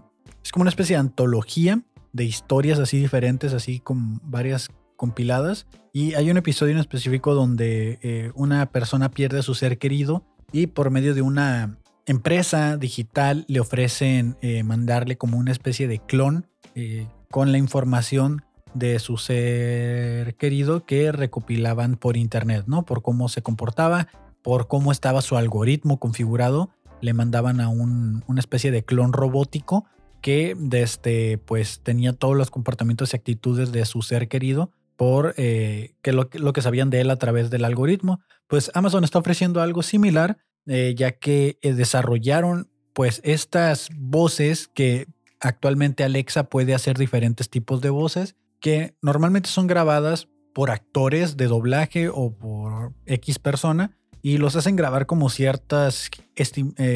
[0.42, 1.80] Es como una especie de antología
[2.14, 5.66] de historias así diferentes, así con varias compiladas.
[5.92, 10.24] Y hay un episodio en específico donde eh, una persona pierde a su ser querido
[10.52, 15.98] y por medio de una empresa digital le ofrecen eh, mandarle como una especie de
[15.98, 22.84] clon eh, con la información de su ser querido que recopilaban por internet, ¿no?
[22.84, 24.08] Por cómo se comportaba,
[24.42, 29.84] por cómo estaba su algoritmo configurado, le mandaban a un, una especie de clon robótico
[30.24, 35.96] que este, pues tenía todos los comportamientos y actitudes de su ser querido por eh,
[36.00, 38.20] que lo, que sabían de él a través del algoritmo.
[38.46, 45.08] Pues Amazon está ofreciendo algo similar, eh, ya que eh, desarrollaron pues estas voces que
[45.40, 51.48] actualmente Alexa puede hacer diferentes tipos de voces que normalmente son grabadas por actores de
[51.48, 56.10] doblaje o por X persona y los hacen grabar como ciertas,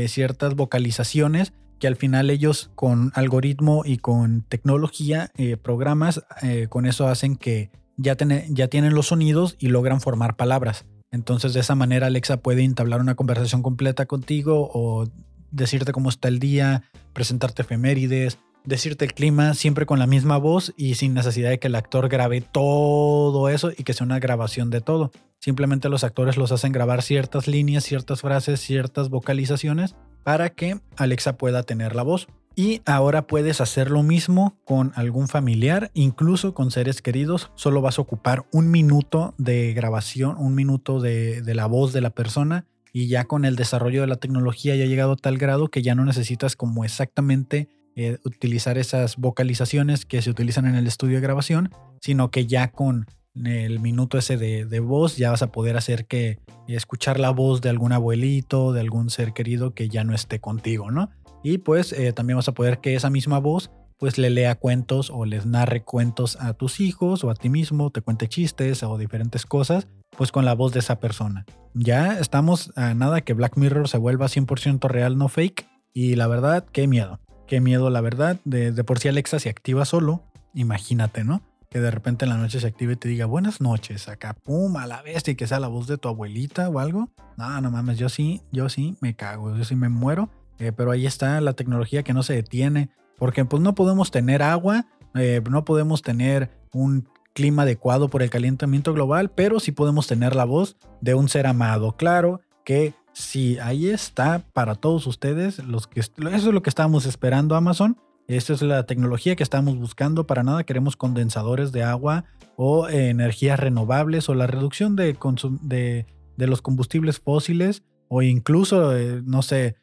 [0.06, 6.86] ciertas vocalizaciones que al final ellos con algoritmo y con tecnología, eh, programas, eh, con
[6.86, 10.86] eso hacen que ya, tienen los sonidos y logran formar palabras.
[11.10, 15.06] Entonces de esa manera Alexa puede entablar una conversación completa contigo o
[15.50, 20.74] decirte cómo está el día, presentarte efemérides, decirte el clima siempre con la misma voz
[20.76, 24.70] y sin necesidad de que el actor grabe todo eso y que sea una grabación
[24.70, 25.10] de todo.
[25.40, 29.96] Simplemente los actores los hacen grabar ciertas líneas, ciertas frases, ciertas vocalizaciones
[30.28, 32.28] para que Alexa pueda tener la voz.
[32.54, 37.50] Y ahora puedes hacer lo mismo con algún familiar, incluso con seres queridos.
[37.54, 42.10] Solo vas a ocupar un minuto de grabación, un minuto de, la voz de la
[42.10, 45.68] persona y ya con el desarrollo de la tecnología ya ha llegado a tal grado
[45.68, 50.86] que ya no necesitas como exactamente eh, utilizar esas vocalizaciones que se utilizan en el
[50.86, 51.70] estudio de grabación,
[52.02, 53.06] sino que ya con
[53.46, 57.70] el minuto ese de, voz ya vas a poder hacer que escuchar la voz de
[57.70, 61.10] algún abuelito, de algún ser querido que ya no esté contigo, ¿no?
[61.42, 65.10] Y pues eh, también vas a poder que esa misma voz pues le lea cuentos
[65.10, 68.96] o les narre cuentos a tus hijos o a ti mismo, te cuente chistes o
[68.96, 71.44] diferentes cosas, pues con la voz de esa persona.
[71.74, 75.66] Ya estamos a nada que Black Mirror se vuelva 100% real, no fake.
[75.92, 77.20] Y la verdad, qué miedo.
[77.46, 78.38] Qué miedo, la verdad.
[78.44, 80.22] De, por sí Alexa se activa solo.
[80.54, 81.42] Imagínate, ¿no?
[81.70, 84.76] Que de repente en la noche se active y te diga buenas noches, acá, pum,
[84.76, 87.10] a la bestia y que sea la voz de tu abuelita o algo.
[87.36, 90.30] No, no mames, yo sí, yo sí me cago, yo sí me muero.
[90.58, 92.90] Eh, pero ahí está la tecnología que no se detiene.
[93.16, 98.30] Porque pues no podemos tener agua, eh, no podemos tener un clima adecuado por el
[98.30, 101.96] calentamiento global, pero sí podemos tener la voz de un ser amado.
[101.96, 107.06] Claro que sí, ahí está para todos ustedes, los que, eso es lo que estábamos
[107.06, 107.96] esperando Amazon.
[108.28, 110.26] Esta es la tecnología que estamos buscando.
[110.26, 112.24] Para nada queremos condensadores de agua
[112.56, 119.76] o energías renovables o la reducción de los combustibles fósiles o incluso, eh, no sé,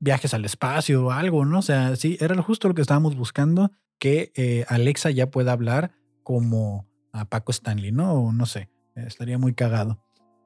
[0.00, 1.60] viajes al espacio o algo, ¿no?
[1.60, 5.92] O sea, sí, era justo lo que estábamos buscando, que eh, Alexa ya pueda hablar
[6.24, 8.12] como a Paco Stanley, ¿no?
[8.14, 10.02] O no sé, estaría muy cagado.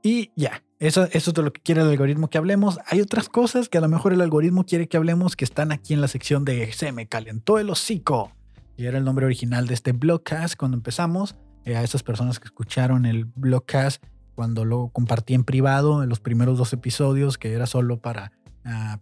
[0.07, 2.79] Y ya, eso, eso es de lo que quiere el algoritmo que hablemos.
[2.89, 5.95] Hay otras cosas que a lo mejor el algoritmo quiere que hablemos que están aquí
[5.95, 8.31] en la sección de Se me calentó el hocico.
[8.77, 11.37] Y era el nombre original de este blogcast cuando empezamos.
[11.65, 16.21] Eh, a esas personas que escucharon el blogcast cuando lo compartí en privado en los
[16.21, 18.33] primeros dos episodios, que era solo para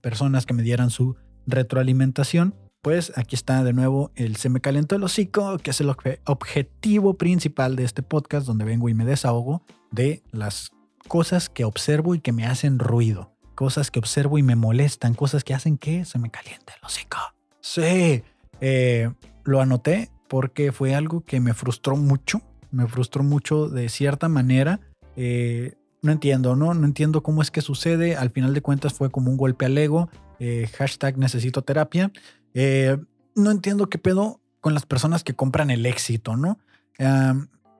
[0.00, 4.96] personas que me dieran su retroalimentación, pues aquí está de nuevo el Se me calentó
[4.96, 5.92] el hocico, que es el
[6.24, 10.70] objetivo principal de este podcast, donde vengo y me desahogo de las
[11.08, 15.44] cosas que observo y que me hacen ruido, cosas que observo y me molestan, cosas
[15.44, 17.18] que hacen que se me caliente el hocico.
[17.60, 18.22] Sí,
[18.60, 19.10] eh,
[19.44, 24.80] lo anoté porque fue algo que me frustró mucho, me frustró mucho de cierta manera.
[25.16, 26.74] Eh, no entiendo, ¿no?
[26.74, 28.16] No entiendo cómo es que sucede.
[28.16, 30.08] Al final de cuentas fue como un golpe al ego.
[30.40, 32.10] Eh, hashtag necesito terapia.
[33.34, 36.58] No entiendo qué pedo con las personas que compran el éxito, ¿no?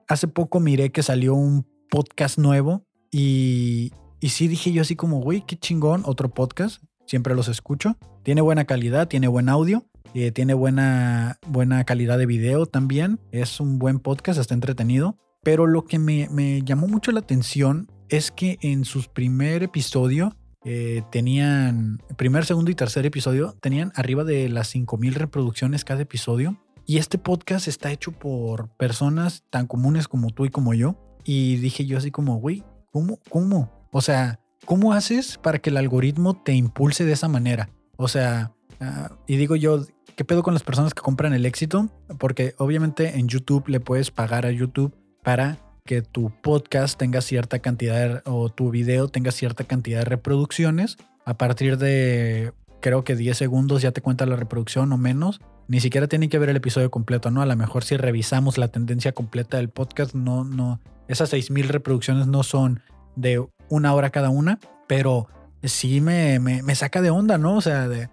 [0.09, 2.83] hace poco miré que salió un podcast nuevo
[3.13, 6.83] y, y sí dije yo así como, güey, qué chingón, otro podcast.
[7.05, 7.95] Siempre los escucho.
[8.23, 9.85] Tiene buena calidad, tiene buen audio.
[10.15, 13.19] Eh, tiene buena, buena calidad de video también.
[13.31, 15.17] Es un buen podcast, está entretenido.
[15.43, 21.03] Pero lo que me, llamó mucho la atención es que en su primer episodio eh,
[21.11, 26.57] tenían, primer, segundo y tercer episodio, tenían arriba de las 5000 reproducciones cada episodio.
[26.85, 30.95] Y este podcast está hecho por personas tan comunes como tú y como yo.
[31.25, 33.19] Y dije yo así como, güey, ¿cómo?
[33.29, 33.89] ¿Cómo?
[33.91, 37.69] O sea, ¿cómo haces para que el algoritmo te impulse de esa manera?
[37.97, 39.83] O sea, ah, y digo yo,
[40.15, 41.89] ¿qué pedo con las personas que compran el éxito?
[42.19, 47.59] Porque obviamente en YouTube le puedes pagar a YouTube para que tu podcast tenga cierta
[47.59, 50.97] cantidad o tu video tenga cierta cantidad de reproducciones.
[51.25, 55.41] A partir de creo que 10 segundos ya te cuenta la reproducción o menos.
[55.67, 57.41] Ni siquiera tiene que ver el episodio completo, ¿no?
[57.41, 62.27] A lo mejor si revisamos la tendencia completa del podcast, no, no, esas 6000 reproducciones
[62.27, 62.81] no son
[63.15, 65.27] de una hora cada una, pero
[65.63, 67.57] sí me, me, saca de onda, ¿no?
[67.57, 68.09] O sea, de,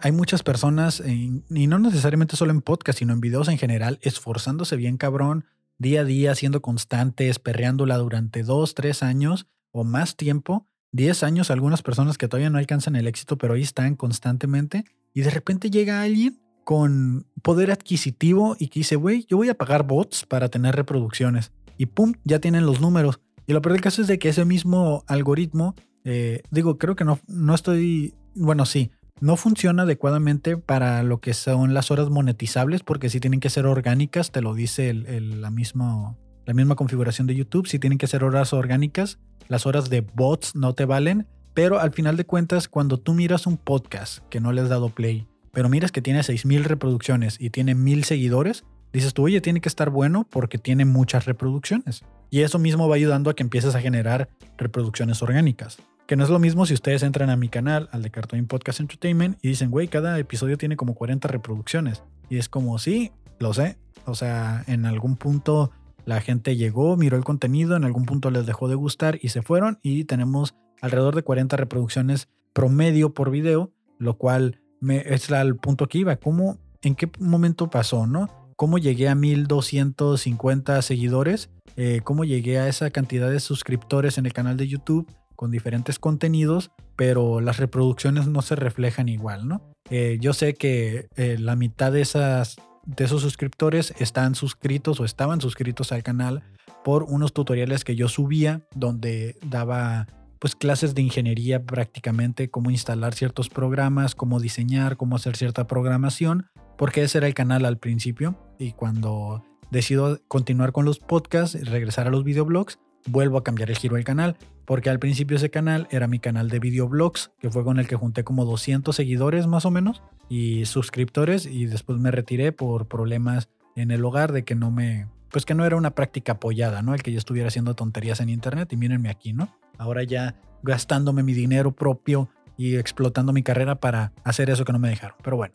[0.00, 4.76] hay muchas personas, y no necesariamente solo en podcast, sino en videos en general, esforzándose
[4.76, 5.44] bien cabrón,
[5.78, 11.50] día a día, siendo constantes, perreándola durante dos, tres años o más tiempo, diez años,
[11.50, 15.70] algunas personas que todavía no alcanzan el éxito, pero ahí están constantemente, y de repente
[15.70, 20.50] llega alguien con poder adquisitivo y que dice, güey, yo voy a pagar bots para
[20.50, 21.50] tener reproducciones.
[21.78, 23.20] Y pum, ya tienen los números.
[23.46, 27.06] Y lo peor del caso es de que ese mismo algoritmo, eh, digo, creo que
[27.06, 28.90] no, no estoy, bueno, sí,
[29.22, 33.64] no funciona adecuadamente para lo que son las horas monetizables porque si tienen que ser
[33.64, 38.24] orgánicas, te lo dice la, misma, la misma configuración de YouTube, si tienen que ser
[38.24, 42.98] horas orgánicas, las horas de bots no te valen, pero al final de cuentas cuando
[42.98, 46.64] tú miras un podcast que no le has dado play, pero miras que tiene 6.000
[46.64, 51.26] reproducciones y tiene 1.000 seguidores, dices tú, oye, tiene que estar bueno porque tiene muchas
[51.26, 52.04] reproducciones.
[52.30, 55.78] Y eso mismo va ayudando a que empieces a generar reproducciones orgánicas.
[56.06, 58.80] Que no es lo mismo si ustedes entran a mi canal, al de Cartoon Podcast
[58.80, 62.02] Entertainment, y dicen, güey, cada episodio tiene como 40 reproducciones.
[62.30, 63.78] Y es como, sí, lo sé.
[64.06, 65.70] O sea, en algún punto
[66.06, 69.42] la gente llegó, miró el contenido, en algún punto les dejó de gustar y se
[69.42, 69.78] fueron.
[69.82, 75.86] Y tenemos alrededor de 40 reproducciones promedio por video, lo cual me, es el punto
[75.86, 76.16] que iba.
[76.16, 78.28] ¿Cómo, en qué momento pasó, no?
[78.56, 81.50] ¿Cómo llegué a 1250 seguidores?
[81.76, 85.08] Eh, ¿Cómo llegué a esa cantidad de suscriptores en el canal de YouTube?
[85.38, 89.62] con diferentes contenidos, pero las reproducciones no se reflejan igual, ¿no?
[89.88, 95.04] Eh, yo sé que eh, la mitad de, esas, de esos suscriptores están suscritos o
[95.04, 96.42] estaban suscritos al canal
[96.82, 103.14] por unos tutoriales que yo subía donde daba pues clases de ingeniería prácticamente, cómo instalar
[103.14, 106.46] ciertos programas, cómo diseñar, cómo hacer cierta programación,
[106.76, 108.38] porque ese era el canal al principio.
[108.58, 113.70] Y cuando decido continuar con los podcasts, y regresar a los videoblogs, vuelvo a cambiar
[113.70, 117.50] el giro del canal, porque al principio ese canal era mi canal de videoblogs, que
[117.50, 121.98] fue con el que junté como 200 seguidores más o menos y suscriptores y después
[121.98, 125.76] me retiré por problemas en el hogar de que no me, pues que no era
[125.76, 126.94] una práctica apoyada, ¿no?
[126.94, 129.48] El que yo estuviera haciendo tonterías en internet y mírenme aquí, ¿no?
[129.76, 134.78] Ahora ya gastándome mi dinero propio y explotando mi carrera para hacer eso que no
[134.78, 135.16] me dejaron.
[135.22, 135.54] Pero bueno,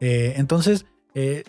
[0.00, 1.44] eh, entonces, eh,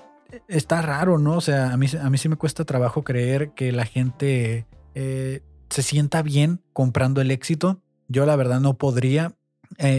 [0.48, 1.38] está raro, ¿no?
[1.38, 5.42] O sea, a mí, a mí sí me cuesta trabajo creer que la gente eh,
[5.70, 7.82] se sienta bien comprando el éxito.
[8.08, 9.34] Yo la verdad no podría.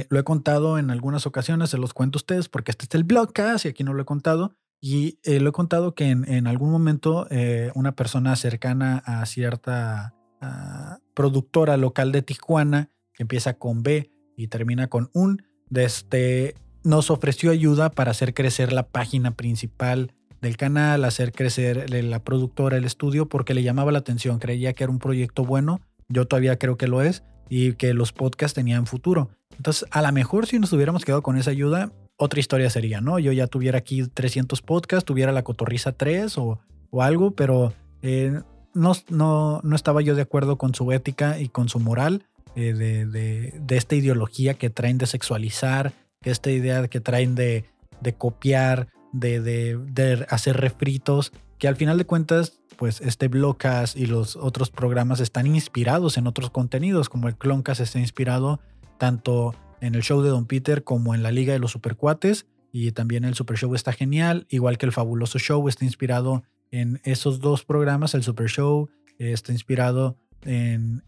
[0.09, 3.05] Lo he contado en algunas ocasiones, se los cuento a ustedes porque este es el
[3.05, 4.55] blogcast y aquí no lo he contado.
[4.88, 7.27] Y eh, lo he contado que en, algún momento
[7.75, 14.46] una persona cercana a cierta ah, productora local de Tijuana, que empieza con B y
[14.46, 15.42] termina con un,
[15.75, 22.22] este, nos ofreció ayuda para hacer crecer la página principal del canal, hacer crecer la
[22.22, 26.29] productora, el estudio, porque le llamaba la atención, creía que era un proyecto bueno, yo
[26.29, 29.31] todavía creo que lo es, y que los podcasts tenían futuro.
[29.57, 33.19] Entonces, a lo mejor si nos hubiéramos quedado con esa ayuda, otra historia sería, ¿no?
[33.19, 36.61] Yo ya tuviera aquí 300 podcasts, tuviera la cotorriza 3 o,
[36.99, 38.41] algo, pero eh,
[38.73, 42.25] no, no, no, estaba yo de acuerdo con su ética y con su moral
[42.55, 47.67] eh, de, de, esta ideología que traen de sexualizar, que esta idea que traen de,
[48.01, 54.37] de copiar, de, hacer refritos, que al final de cuentas, pues este Blogcast y los
[54.37, 58.61] otros programas están inspirados en otros contenidos, como el Cloncast está inspirado
[58.99, 62.93] tanto en el show de Don Peter como en la Liga de los Supercuates, y
[62.93, 67.41] también el Super Show está genial, igual que el Fabuloso Show está inspirado en esos
[67.41, 71.03] dos programas, el Super Show está inspirado en,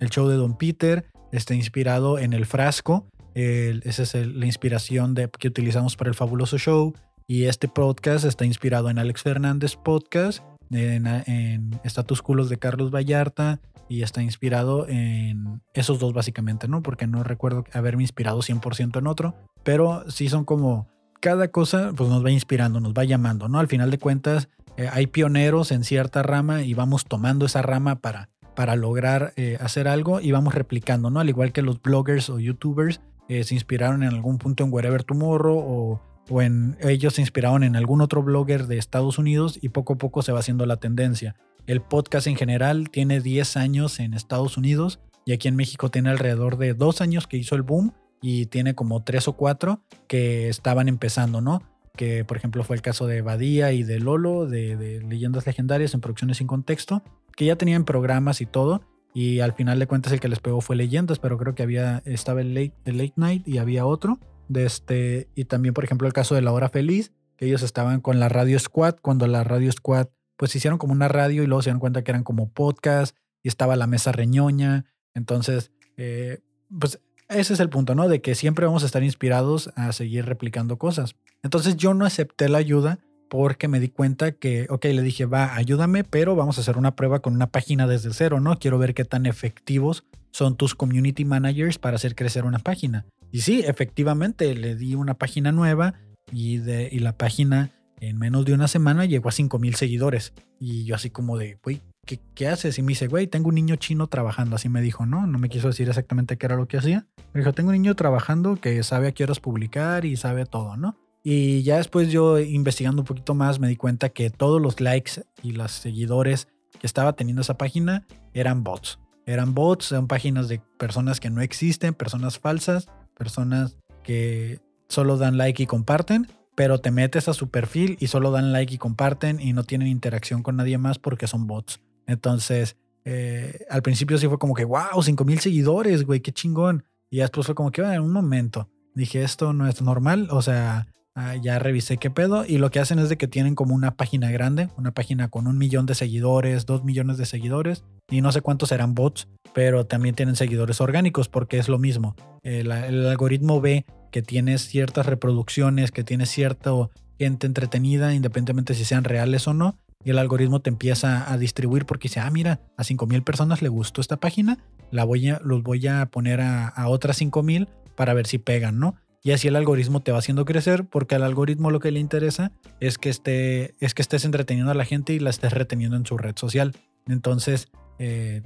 [0.00, 5.30] el show de Don Peter, está inspirado en el Frasco, esa es la inspiración de,
[5.30, 6.92] que utilizamos para el fabuloso show.
[7.28, 12.90] Y este podcast está inspirado en Alex Fernández Podcast, en, en Status Culos de Carlos
[12.90, 13.60] Vallarta
[13.92, 16.82] y está inspirado en esos dos básicamente, ¿no?
[16.82, 20.88] Porque no recuerdo haberme inspirado 100% en otro, pero sí son como
[21.20, 23.58] cada cosa pues nos va inspirando, nos va llamando, ¿no?
[23.58, 27.96] Al final de cuentas eh, hay pioneros en cierta rama y vamos tomando esa rama
[27.96, 31.20] para, para lograr eh, hacer algo y vamos replicando, ¿no?
[31.20, 35.04] Al igual que los bloggers o youtubers eh, se inspiraron en algún punto en Wherever
[35.04, 39.70] Tomorrow o, o en ellos se inspiraron en algún otro blogger de Estados Unidos y
[39.70, 41.36] poco a poco se va haciendo la tendencia.
[41.66, 46.10] El podcast en general tiene 10 años en Estados Unidos y aquí en México tiene
[46.10, 50.48] alrededor de 2 años que hizo el boom y tiene como 3 o 4 que
[50.48, 51.62] estaban empezando, ¿no?
[51.96, 56.00] Que por ejemplo fue el caso de Badía y de Lolo, de, Leyendas Legendarias en
[56.00, 57.02] Producciones sin Contexto,
[57.36, 58.82] que ya tenían programas y todo,
[59.14, 62.02] y al final de cuentas el que les pegó fue Leyendas, pero creo que había,
[62.06, 64.18] estaba el late Night y había otro.
[64.52, 68.00] De este, y también, por ejemplo, el caso de La Hora Feliz, que ellos estaban
[68.00, 71.62] con la Radio Squad, cuando la Radio Squad, pues hicieron como una radio y luego
[71.62, 74.84] se dieron cuenta que eran como podcast y estaba la mesa reñoña.
[75.14, 76.40] Entonces, eh,
[76.78, 78.08] pues ese es el punto, ¿no?
[78.08, 81.16] De que siempre vamos a estar inspirados a seguir replicando cosas.
[81.42, 82.98] Entonces yo no acepté la ayuda
[83.30, 86.94] porque me di cuenta que, ok, le dije, va, ayúdame, pero vamos a hacer una
[86.94, 88.58] prueba con una página desde cero, ¿no?
[88.58, 93.06] Quiero ver qué tan efectivos son tus community managers para hacer crecer una página.
[93.32, 95.94] Y sí, efectivamente, le di una página nueva
[96.30, 96.58] y,
[97.00, 100.34] la página en menos de una semana llegó a 5 mil seguidores.
[100.60, 102.78] Y yo así como de, güey, ¿qué, ¿qué, haces?
[102.78, 104.56] Y me dice, güey, tengo un niño chino trabajando.
[104.56, 105.26] Así me dijo, ¿no?
[105.26, 107.06] No me quiso decir exactamente qué era lo que hacía.
[107.32, 110.76] Me dijo, tengo un niño trabajando que sabe a qué horas publicar y sabe todo,
[110.76, 110.96] ¿no?
[111.24, 115.22] Y ya después yo investigando un poquito más me di cuenta que todos los likes
[115.42, 116.48] y los seguidores
[116.80, 118.98] que estaba teniendo esa página eran bots.
[119.24, 125.38] Eran bots, son páginas de personas que no existen, personas falsas, personas que solo dan
[125.38, 129.40] like y comparten, pero te metes a su perfil y solo dan like y comparten
[129.40, 131.80] y no tienen interacción con nadie más porque son bots.
[132.06, 136.84] Entonces, eh, al principio sí fue como que, wow, 5 mil seguidores, güey, qué chingón.
[137.10, 140.86] Y después fue como que, en un momento, dije, esto no es normal, o sea,
[141.14, 143.96] Ah, ya revisé qué pedo y lo que hacen es de que tienen como una
[143.96, 148.32] página grande, una página con un millón de seguidores, dos millones de seguidores y no
[148.32, 152.16] sé cuántos serán bots, pero también tienen seguidores orgánicos porque es lo mismo.
[152.42, 156.70] El, algoritmo ve que tienes ciertas reproducciones, que tienes cierta
[157.18, 161.84] gente entretenida, independientemente si sean reales o no, y el algoritmo te empieza a distribuir
[161.84, 165.62] porque dice, ah, mira, a 5.000 personas le gustó esta página, la voy a, los
[165.62, 168.96] voy a poner a, a otras 5.000 para ver si pegan, ¿no?
[169.22, 172.52] Y así el algoritmo te va haciendo crecer porque al algoritmo lo que le interesa
[172.80, 176.04] es que, esté, es que estés entreteniendo a la gente y la estés reteniendo en
[176.04, 176.74] su red social.
[177.06, 177.68] Entonces,
[178.00, 178.42] eh,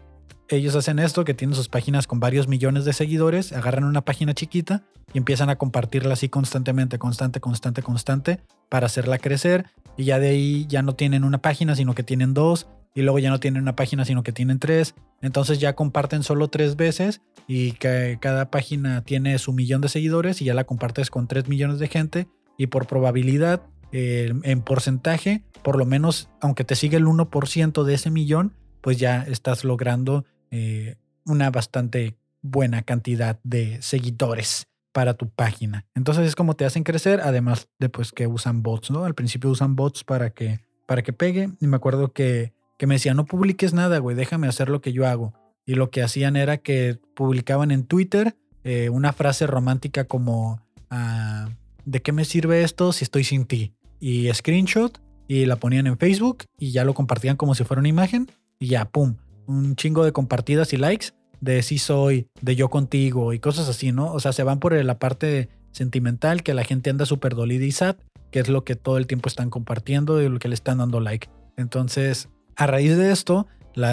[0.49, 4.35] ellos hacen esto, que tienen sus páginas con varios millones de seguidores, agarran una página
[4.35, 9.67] chiquita y empiezan a compartirla así constantemente, constante, constante, constante, para hacerla crecer.
[9.97, 13.21] Y ya de ahí ya no tienen una página, sino que tienen dos y luego
[13.21, 14.95] ya no tienen una página, sino que tienen tres.
[15.21, 20.47] Entonces ya comparten solo tres veces y cada página tiene su millón de seguidores y
[20.47, 22.27] ya la compartes con tres millones de gente
[22.57, 28.11] y por probabilidad, en porcentaje, por lo menos, aunque te siga el 1% de ese
[28.11, 34.67] millón, pues ya estás logrando eh, una bastante buena cantidad de seguidores.
[34.93, 35.85] para tu página.
[35.95, 39.05] Entonces es como te hacen crecer, además de pues que usan bots, ¿no?
[39.05, 41.51] Al principio usan bots para que, para que pegue.
[41.61, 44.93] Y me acuerdo que, que me decían, no publiques nada, güey, déjame hacer lo que
[44.93, 45.33] yo hago.
[45.65, 50.61] Y lo que hacían era que publicaban en Twitter eh, una frase romántica como,
[50.91, 51.49] ah,
[51.85, 53.75] ¿de qué me sirve esto si estoy sin ti?
[53.99, 57.89] Y screenshot y la ponían en Facebook y ya lo compartían como si fuera una
[57.89, 59.17] imagen y ya, ¡pum!
[59.47, 63.93] Un chingo de compartidas y likes de sí soy, de yo contigo y cosas así,
[63.93, 64.13] ¿no?
[64.13, 67.73] O sea, se van por la parte sentimental que la gente anda súper dolida y
[67.73, 67.97] sad,
[68.31, 71.01] que es lo que todo el tiempo están compartiendo y lo que le están dando
[71.01, 71.29] like.
[71.57, 73.47] Entonces, a raíz de esto,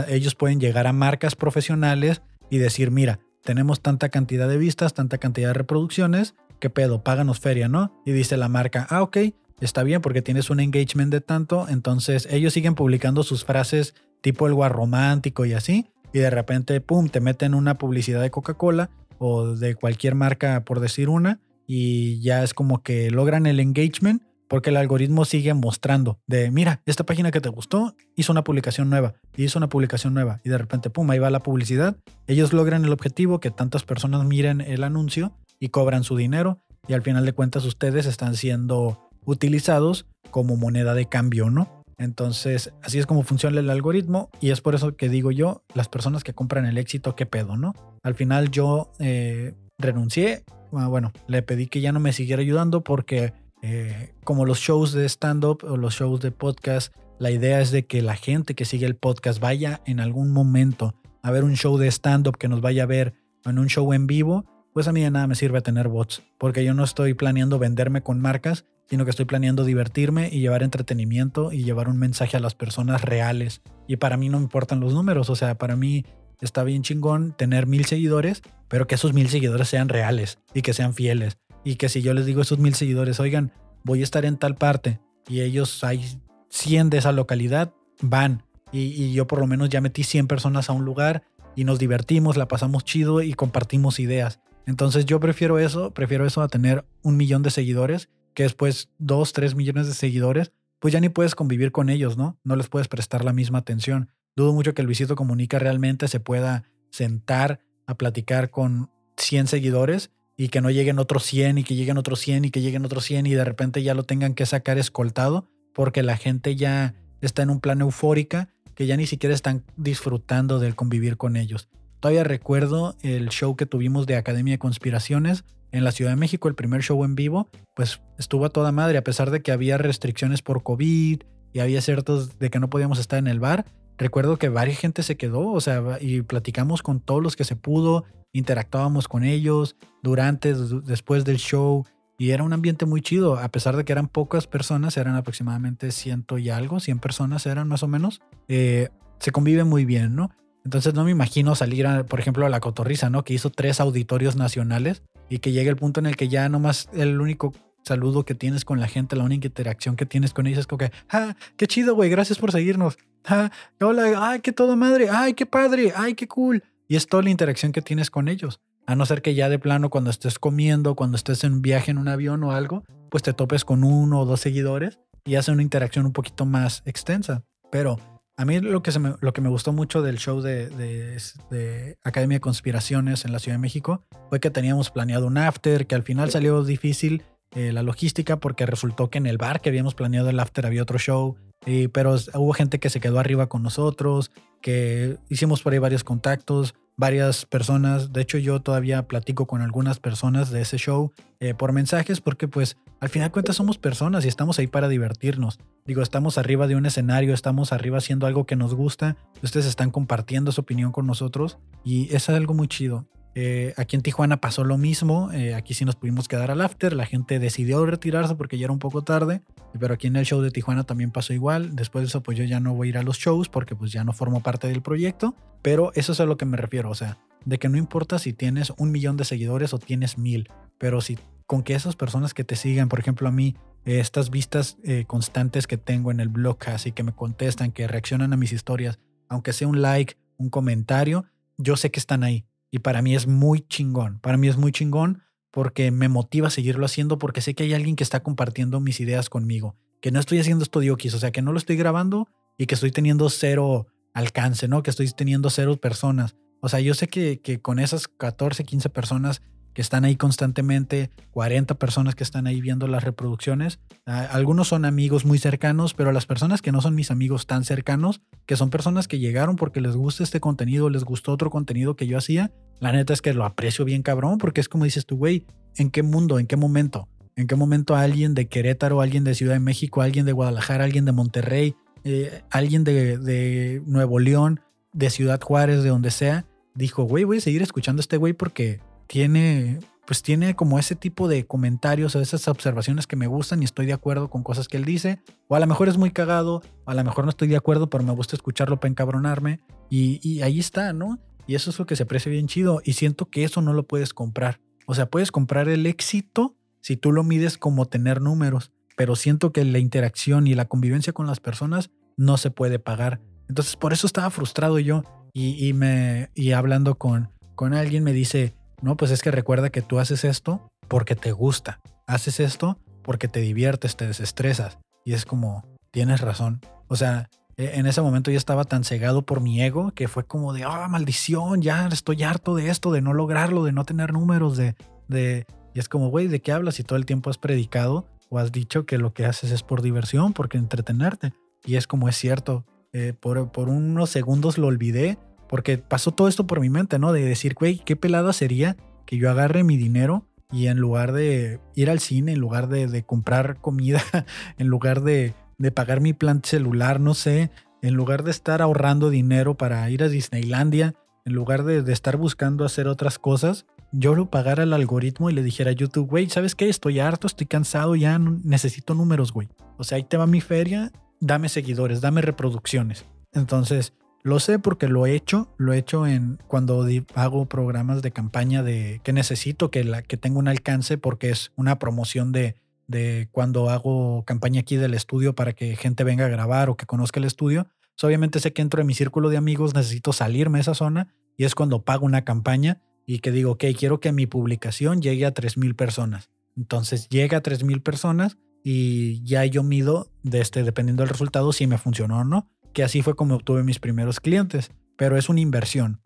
[0.07, 5.17] ellos pueden llegar a marcas profesionales y decir, mira, tenemos tanta cantidad de vistas, tanta
[5.17, 7.03] cantidad de reproducciones, ¿qué pedo?
[7.03, 7.93] Páganos feria, ¿no?
[8.05, 9.17] Y dice la marca, ah, ok,
[9.59, 14.47] está bien porque tienes un engagement de tanto, entonces ellos siguen publicando sus frases tipo
[14.47, 19.55] el romántico y así, y de repente, pum, te meten una publicidad de Coca-Cola o
[19.55, 24.69] de cualquier marca, por decir una, y ya es como que logran el engagement porque
[24.69, 29.15] el algoritmo sigue mostrando de, mira, esta página que te gustó hizo una publicación nueva,
[29.35, 31.97] hizo una publicación nueva, y de repente, pum, ahí va la publicidad.
[32.27, 36.93] Ellos logran el objetivo, que tantas personas miren el anuncio y cobran su dinero, y
[36.93, 41.83] al final de cuentas ustedes están siendo utilizados como moneda de cambio, ¿no?
[41.97, 45.89] Entonces, así es como funciona el algoritmo y es por eso que digo yo, las
[45.89, 47.73] personas que compran el éxito, qué pedo, ¿no?
[48.01, 52.83] Al final yo eh, renuncié, ah, bueno, le pedí que ya no me siguiera ayudando
[52.83, 53.33] porque
[53.65, 57.85] eh, como los shows de stand-up o los shows de podcast, la idea es de
[57.85, 61.77] que la gente que sigue el podcast vaya en algún momento a ver un show
[61.77, 63.13] de stand-up que nos vaya a ver
[63.45, 64.43] en un show en vivo,
[64.73, 68.03] pues a mí de nada me sirve tener bots, porque yo no estoy planeando venderme
[68.03, 72.41] con marcas, sino que estoy planeando divertirme y llevar entretenimiento y llevar un mensaje a
[72.41, 73.61] las personas reales.
[73.87, 76.05] Y para mí no me importan los números, o sea, para mí
[76.41, 80.73] está bien chingón tener mil seguidores, pero que esos mil seguidores sean reales y que
[80.73, 81.37] sean fieles.
[81.63, 83.51] Y que si yo les digo a esos mil seguidores, oigan,
[83.83, 88.43] voy a estar en tal parte y ellos hay 100 de esa localidad, van.
[88.71, 91.23] Y, yo por lo menos ya metí 100 personas a un lugar
[91.55, 94.39] y nos divertimos, la pasamos chido y compartimos ideas.
[94.65, 99.33] Entonces yo prefiero eso, prefiero eso a tener un millón de seguidores que después dos,
[99.33, 102.39] tres millones de seguidores, pues ya ni puedes convivir con ellos, ¿no?
[102.43, 104.09] No les puedes prestar la misma atención.
[104.35, 110.49] Dudo mucho que Luisito Comunica realmente se pueda sentar a platicar con 100 seguidores y
[110.49, 113.25] que no lleguen otros 100 y que lleguen otros 100 y que lleguen otros 100
[113.27, 117.49] y de repente ya lo tengan que sacar escoltado porque la gente ya está en
[117.49, 121.69] un plan eufórica que ya ni siquiera están disfrutando del convivir con ellos.
[121.99, 126.47] Todavía recuerdo el show que tuvimos de Academia de Conspiraciones en la Ciudad de México,
[126.47, 129.77] el primer show en vivo, pues estuvo a toda madre, a pesar de que había
[129.77, 131.23] restricciones por COVID
[131.53, 133.65] y había ciertos de que no podíamos estar en el bar.
[133.97, 137.55] Recuerdo que varias gente se quedó, o sea, y platicamos con todos los que se
[137.55, 141.85] pudo, interactuábamos con ellos durante, después del show,
[142.17, 145.91] y era un ambiente muy chido, a pesar de que eran pocas personas, eran aproximadamente
[145.91, 150.31] ciento y algo, 100 personas eran más o menos, eh, se convive muy bien, ¿no?
[150.65, 153.23] Entonces no me imagino salir, por ejemplo, a la Cotorriza, ¿no?
[153.23, 156.87] Que hizo tres auditorios nacionales y que llegue el punto en el que ya nomás
[156.93, 157.53] el único
[157.83, 160.77] saludo que tienes con la gente, la única interacción que tienes con ellos es como
[160.77, 162.97] que, ah, qué chido, güey, gracias por seguirnos.
[163.25, 166.63] Ah, hola, ay, qué todo madre, ay, qué padre, ay, qué cool.
[166.87, 168.59] Y es toda la interacción que tienes con ellos.
[168.85, 171.91] A no ser que ya de plano cuando estés comiendo, cuando estés en un viaje
[171.91, 175.51] en un avión o algo, pues te topes con uno o dos seguidores y hace
[175.51, 177.43] una interacción un poquito más extensa.
[177.71, 177.97] Pero
[178.35, 182.37] a mí lo que, me, lo que me gustó mucho del show de, de, Academia
[182.37, 186.03] de Conspiraciones en la Ciudad de México fue que teníamos planeado un after, que al
[186.03, 187.23] final salió difícil
[187.55, 190.81] eh, la logística porque resultó que en el bar que habíamos planeado el after había
[190.81, 194.31] otro show, y, pero hubo gente que se quedó arriba con nosotros,
[194.63, 198.13] que hicimos por ahí varios contactos, varias personas.
[198.13, 202.47] De hecho, yo todavía platico con algunas personas de ese show eh, por mensajes porque
[202.47, 205.59] pues al final de cuentas somos personas y estamos ahí para divertirnos.
[205.85, 209.17] Digo, estamos arriba de un escenario, estamos arriba haciendo algo que nos gusta.
[209.43, 213.05] Ustedes están compartiendo su opinión con nosotros y es algo muy chido.
[213.35, 216.93] Eh, aquí en Tijuana pasó lo mismo, eh, aquí sí nos pudimos quedar al after,
[216.93, 219.41] la gente decidió retirarse porque ya era un poco tarde,
[219.79, 222.43] pero aquí en el show de Tijuana también pasó igual, después de eso pues yo
[222.43, 224.83] ya no voy a ir a los shows porque pues ya no formo parte del
[224.83, 228.19] proyecto, pero eso es a lo que me refiero, o sea, de que no importa
[228.19, 231.17] si tienes un millón de seguidores o tienes mil, pero si
[231.47, 233.55] con que esas personas que te sigan, por ejemplo a mí,
[233.85, 234.77] eh, estas vistas
[235.07, 238.99] constantes que tengo en el blog así que me contestan, que reaccionan a mis historias,
[239.27, 241.25] aunque sea un like, un comentario,
[241.57, 244.17] yo sé que están ahí y para mí es muy chingón.
[244.17, 245.21] Para mí es muy chingón
[245.51, 248.99] porque me motiva a seguirlo haciendo porque sé que hay alguien que está compartiendo mis
[248.99, 249.75] ideas conmigo.
[250.01, 252.73] Que no estoy haciendo esto de o sea, que no lo estoy grabando y que
[252.73, 254.81] estoy teniendo cero alcance, ¿no?
[254.81, 256.35] Que estoy teniendo cero personas.
[256.61, 259.43] O sea, yo sé que, que con esas 14, 15 personas
[259.73, 263.79] que están ahí constantemente, 40 personas que están ahí viendo las reproducciones.
[264.05, 267.63] Ah, algunos son amigos muy cercanos, pero las personas que no son mis amigos tan
[267.63, 271.95] cercanos, que son personas que llegaron porque les gusta este contenido, les gustó otro contenido
[271.95, 275.05] que yo hacía, la neta es que lo aprecio bien cabrón, porque es como dices
[275.05, 275.45] tú, güey,
[275.77, 277.07] ¿en qué mundo, en qué momento?
[277.35, 281.05] ¿En qué momento alguien de Querétaro, alguien de Ciudad de México, alguien de Guadalajara, alguien
[281.05, 284.59] de Monterrey, eh, alguien de, de Nuevo León,
[284.91, 286.45] de Ciudad Juárez, de donde sea,
[286.75, 288.81] dijo, güey, voy a seguir escuchando a este güey porque
[289.13, 293.65] tiene, pues tiene como ese tipo de comentarios o esas observaciones que me gustan y
[293.65, 295.21] estoy de acuerdo con cosas que él dice.
[295.47, 297.91] O a lo mejor es muy cagado, o a lo mejor no estoy de acuerdo,
[297.91, 299.59] pero me gusta escucharlo para encabronarme.
[299.87, 301.19] Y, y ahí está, ¿no?
[301.45, 302.81] Y eso es lo que se aprecia bien chido.
[302.83, 304.59] Y siento que eso no lo puedes comprar.
[304.87, 308.71] O sea, puedes comprar el éxito si tú lo mides como tener números.
[308.97, 313.21] Pero siento que la interacción y la convivencia con las personas no se puede pagar.
[313.47, 315.03] Entonces por eso estaba frustrado yo.
[315.35, 319.81] Y, me, y hablando con, con alguien me dice, no, pues es que recuerda que
[319.81, 321.79] tú haces esto porque te gusta.
[322.05, 324.77] Haces esto porque te diviertes, te desestresas.
[325.05, 326.59] Y es como, tienes razón.
[326.87, 330.25] O sea, e, en ese momento yo estaba tan cegado por mi ego que fue
[330.25, 334.11] como de, ah, maldición, ya estoy harto de esto, de no lograrlo, de no tener
[334.11, 334.75] números, de...
[335.07, 335.45] de...
[335.73, 338.51] Y es como, güey, ¿de qué hablas si todo el tiempo has predicado o has
[338.51, 341.31] dicho que lo que haces es por diversión, porque entretenerte?
[341.65, 345.17] Y es como es cierto, eh, por, por unos segundos lo olvidé,
[345.53, 347.13] porque pasó todo esto por mi mente, ¿no?
[347.13, 348.75] De decir, güey, qué pelada sería
[349.05, 353.03] que yo agarre mi dinero y en lugar de ir al cine, en lugar de,
[353.03, 354.01] comprar comida,
[354.57, 355.35] en lugar de,
[355.75, 357.51] pagar mi plan celular, no sé,
[357.83, 362.17] en lugar de estar ahorrando dinero para ir a Disneylandia, en lugar de, de estar
[362.17, 366.31] buscando hacer otras cosas, yo lo pagara al algoritmo y le dijera a YouTube, güey,
[366.31, 366.67] ¿sabes qué?
[366.67, 369.49] Estoy harto, estoy cansado, ya necesito números, güey.
[369.77, 370.91] O sea, ahí te va mi feria
[371.23, 373.05] dame seguidores, dame reproducciones.
[373.31, 373.93] Entonces,
[374.23, 378.63] lo sé porque lo he hecho, lo he hecho en cuando hago programas de campaña
[378.63, 382.55] de que necesito que, la, que tenga un alcance porque es una promoción de,
[382.87, 386.85] de cuando hago campaña aquí del estudio para que gente venga a grabar o que
[386.85, 387.67] conozca el estudio.
[388.01, 391.43] obviamente sé que entro en mi círculo de amigos, necesito salirme de esa zona y
[391.43, 395.33] es cuando pago una campaña y que digo, ok, quiero que mi publicación llegue a
[395.33, 396.29] 3.000 personas.
[396.55, 401.67] Entonces llega a 3.000 personas y ya yo mido, de este, dependiendo del resultado, si
[401.67, 405.39] me funcionó o no, que así fue como obtuve mis primeros clientes, pero es una
[405.39, 406.01] inversión.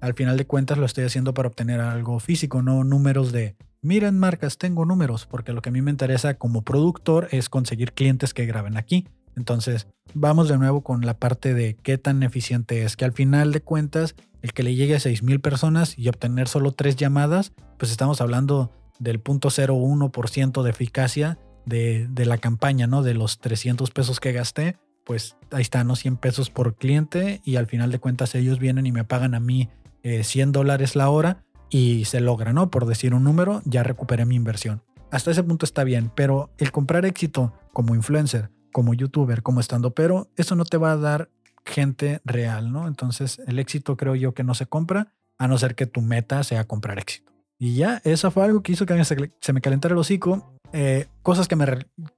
[0.00, 4.18] Al final de cuentas lo estoy haciendo para obtener algo físico, no números de, miren
[4.18, 8.34] marcas, tengo números, porque lo que a mí me interesa como productor es conseguir clientes
[8.34, 9.08] que graben aquí.
[9.36, 13.52] Entonces, vamos de nuevo con la parte de qué tan eficiente es, que al final
[13.52, 17.90] de cuentas, el que le llegue a 6.000 personas y obtener solo tres llamadas, pues
[17.92, 23.02] estamos hablando del 0.01% de eficacia de, la campaña, ¿no?
[23.02, 24.76] De los 300 pesos que gasté,
[25.08, 25.96] pues ahí están, ¿no?
[25.96, 29.40] 100 pesos por cliente y al final de cuentas ellos vienen y me pagan a
[29.40, 29.70] mí
[30.02, 32.70] 100 eh, dólares la hora y se logra, ¿no?
[32.70, 34.82] Por decir un número, ya recuperé mi inversión.
[35.10, 39.94] Hasta ese punto está bien, pero el comprar éxito como influencer, como youtuber, como estando,
[39.94, 41.30] pero eso no te va a dar
[41.64, 42.86] gente real, ¿no?
[42.86, 46.44] Entonces el éxito creo yo que no se compra, a no ser que tu meta
[46.44, 47.32] sea comprar éxito.
[47.58, 51.48] Y ya, eso fue algo que hizo que se me calentara el hocico eh, cosas
[51.48, 51.66] que, me,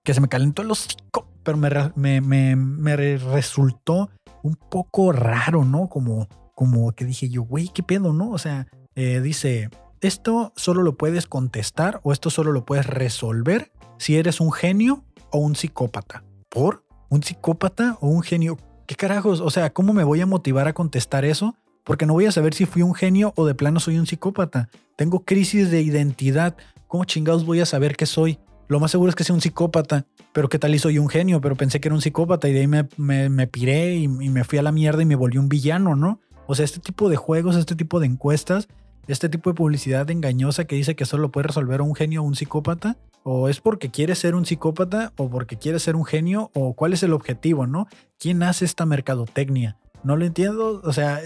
[0.03, 4.11] que se me calentó el hocico, pero me, me, me, resultó
[4.43, 5.89] un poco raro, ¿no?
[5.89, 8.31] Como, como que dije yo, güey, ¿qué pedo, no?
[8.31, 8.67] O sea,
[8.97, 9.71] eh, dice,
[10.01, 15.05] esto solo lo puedes contestar o esto solo lo puedes resolver si eres un genio
[15.31, 16.25] o un psicópata.
[16.49, 16.85] ¿Por?
[17.09, 18.57] ¿Un psicópata o un genio?
[18.87, 19.41] ¿Qué carajos?
[19.41, 21.55] O sea, ¿cómo me voy a motivar a contestar eso?
[21.85, 24.69] Porque no voy a saber si fui un genio o de plano soy un psicópata.
[24.97, 26.57] Tengo crisis de identidad.
[26.91, 28.41] ¿cómo chingados voy a saber qué soy?
[28.67, 31.41] Lo más seguro es que sea un psicópata, pero qué tal y soy un genio,
[31.41, 34.59] pero pensé que era un psicópata y de ahí me, me, piré y, me fui
[34.59, 36.19] a la mierda y me volví un villano, ¿no?
[36.49, 38.67] O sea, este tipo de juegos, este tipo de encuestas,
[39.07, 42.35] este tipo de publicidad engañosa que dice que solo puede resolver un genio o un
[42.35, 46.75] psicópata, o es porque quiere ser un psicópata o porque quiere ser un genio, o
[46.75, 47.87] cuál es el objetivo, ¿no?
[48.19, 49.79] ¿Quién hace esta mercadotecnia?
[50.05, 51.21] No lo entiendo, o sea,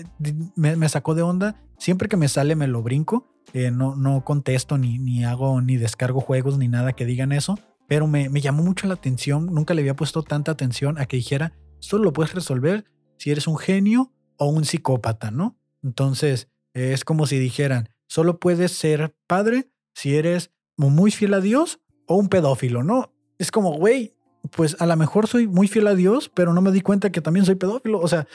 [0.57, 1.57] me, sacó de onda.
[1.79, 5.77] Siempre que me sale me lo brinco eh, no, no contesto ni, ni hago ni
[5.77, 9.75] descargo juegos ni nada que digan eso, pero me, me, llamó mucho la atención, nunca
[9.75, 12.85] le había puesto tanta atención a que dijera, solo lo puedes resolver
[13.19, 15.57] si eres un genio o un psicópata, ¿no?
[15.83, 21.81] Entonces, es como si dijeran, solo puedes ser padre si eres muy fiel a Dios
[22.07, 23.13] o un pedófilo, ¿no?
[23.39, 24.15] Es como, güey,
[24.51, 27.21] pues a lo mejor soy muy fiel a Dios, pero no me di cuenta que
[27.21, 28.27] también soy pedófilo, o sea,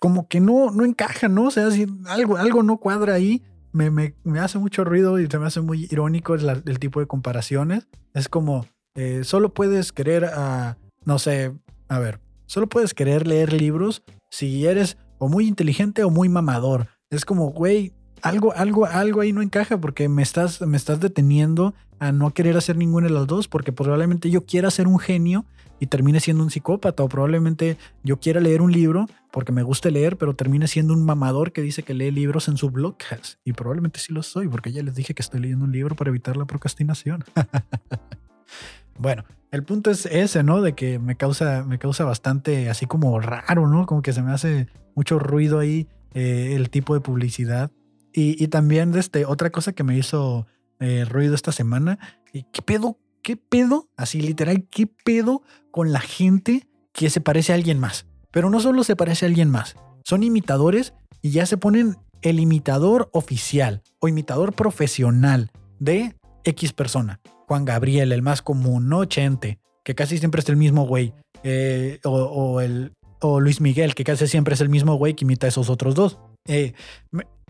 [0.00, 1.44] como que no, no encaja, ¿no?
[1.44, 1.68] O sea,
[2.06, 3.42] algo, algo no cuadra ahí
[3.72, 7.00] me, me, me, hace mucho ruido y se me hace muy irónico el, el tipo
[7.00, 7.86] de comparaciones.
[8.14, 11.52] Es como, eh, solo puedes querer a, no sé,
[11.88, 16.88] a ver, solo puedes querer leer libros si eres o muy inteligente o muy mamador.
[17.10, 17.92] Es como, güey,
[18.22, 22.56] algo, algo, algo ahí no encaja porque me estás, me estás deteniendo a no querer
[22.56, 25.44] hacer ninguna de las dos porque probablemente yo quiera ser un genio
[25.78, 29.90] y termine siendo un psicópata o probablemente yo quiera leer un libro porque me gusta
[29.90, 32.96] leer pero termine siendo un mamador que dice que lee libros en su blog
[33.44, 36.10] y probablemente sí lo soy porque ya les dije que estoy leyendo un libro para
[36.10, 37.24] evitar la procrastinación.
[38.98, 40.62] bueno, el punto es ese, ¿no?
[40.62, 43.86] De que me causa, me causa bastante así como raro, ¿no?
[43.86, 47.70] Como que se me hace mucho ruido ahí eh, el tipo de publicidad.
[48.12, 50.46] Y, también este, otra cosa que me hizo
[50.80, 51.98] eh, ruido esta semana,
[52.32, 52.98] ¿qué pedo?
[53.22, 53.88] ¿Qué pedo?
[53.96, 58.06] Así literal, ¿qué pedo con la gente que se parece a alguien más?
[58.30, 62.40] Pero no solo se parece a alguien más, son imitadores y ya se ponen el
[62.40, 67.20] imitador oficial o imitador profesional de X persona.
[67.46, 71.14] Juan Gabriel, el más común, no Chente, que casi siempre es el mismo güey.
[71.42, 75.46] Eh, o, el, o Luis Miguel, que casi siempre es el mismo güey que imita
[75.46, 76.18] a esos otros dos.
[76.46, 76.74] Eh,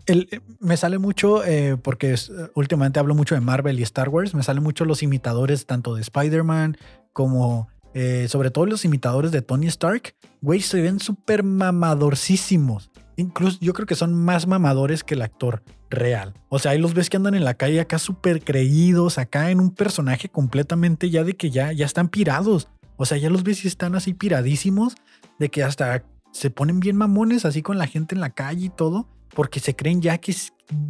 [0.07, 2.15] me, me, sale mucho, eh, porque
[2.55, 6.01] últimamente hablo mucho de Marvel y Star Wars, me salen mucho los imitadores tanto de
[6.01, 6.77] Spider-Man
[7.13, 10.15] como eh, sobre todo los imitadores de Tony Stark.
[10.41, 12.89] Güey, se ven súper mamadorcísimos.
[13.17, 16.33] Incluso yo creo que son más mamadores que el actor real.
[16.49, 19.59] O sea, ahí los ves que andan en la calle acá súper creídos, acá en
[19.59, 22.69] un personaje completamente ya de que ya, ya están pirados.
[22.95, 24.95] O sea, ya los ves y están así piradísimos
[25.37, 28.69] de que hasta se ponen bien mamones así con la gente en la calle y
[28.69, 30.35] todo, porque se creen ya que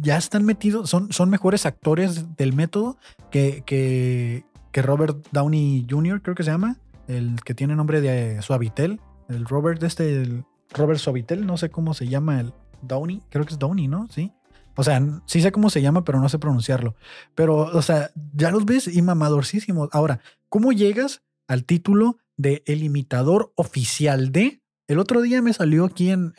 [0.00, 2.96] ya están metidos, son, son mejores actores del método
[3.30, 6.78] que, que, que Robert Downey Jr., creo que se llama,
[7.08, 11.94] el que tiene nombre de Suavitel, el Robert este, el Robert Suavitel, no sé cómo
[11.94, 14.08] se llama el Downey, creo que es Downey, ¿no?
[14.08, 14.32] Sí.
[14.74, 16.94] O sea, sí sé cómo se llama, pero no sé pronunciarlo.
[17.34, 19.90] Pero, o sea, ya los ves y mamadorcísimos.
[19.92, 25.84] Ahora, ¿cómo llegas al título de el imitador oficial de el otro día me salió
[25.84, 26.32] aquí en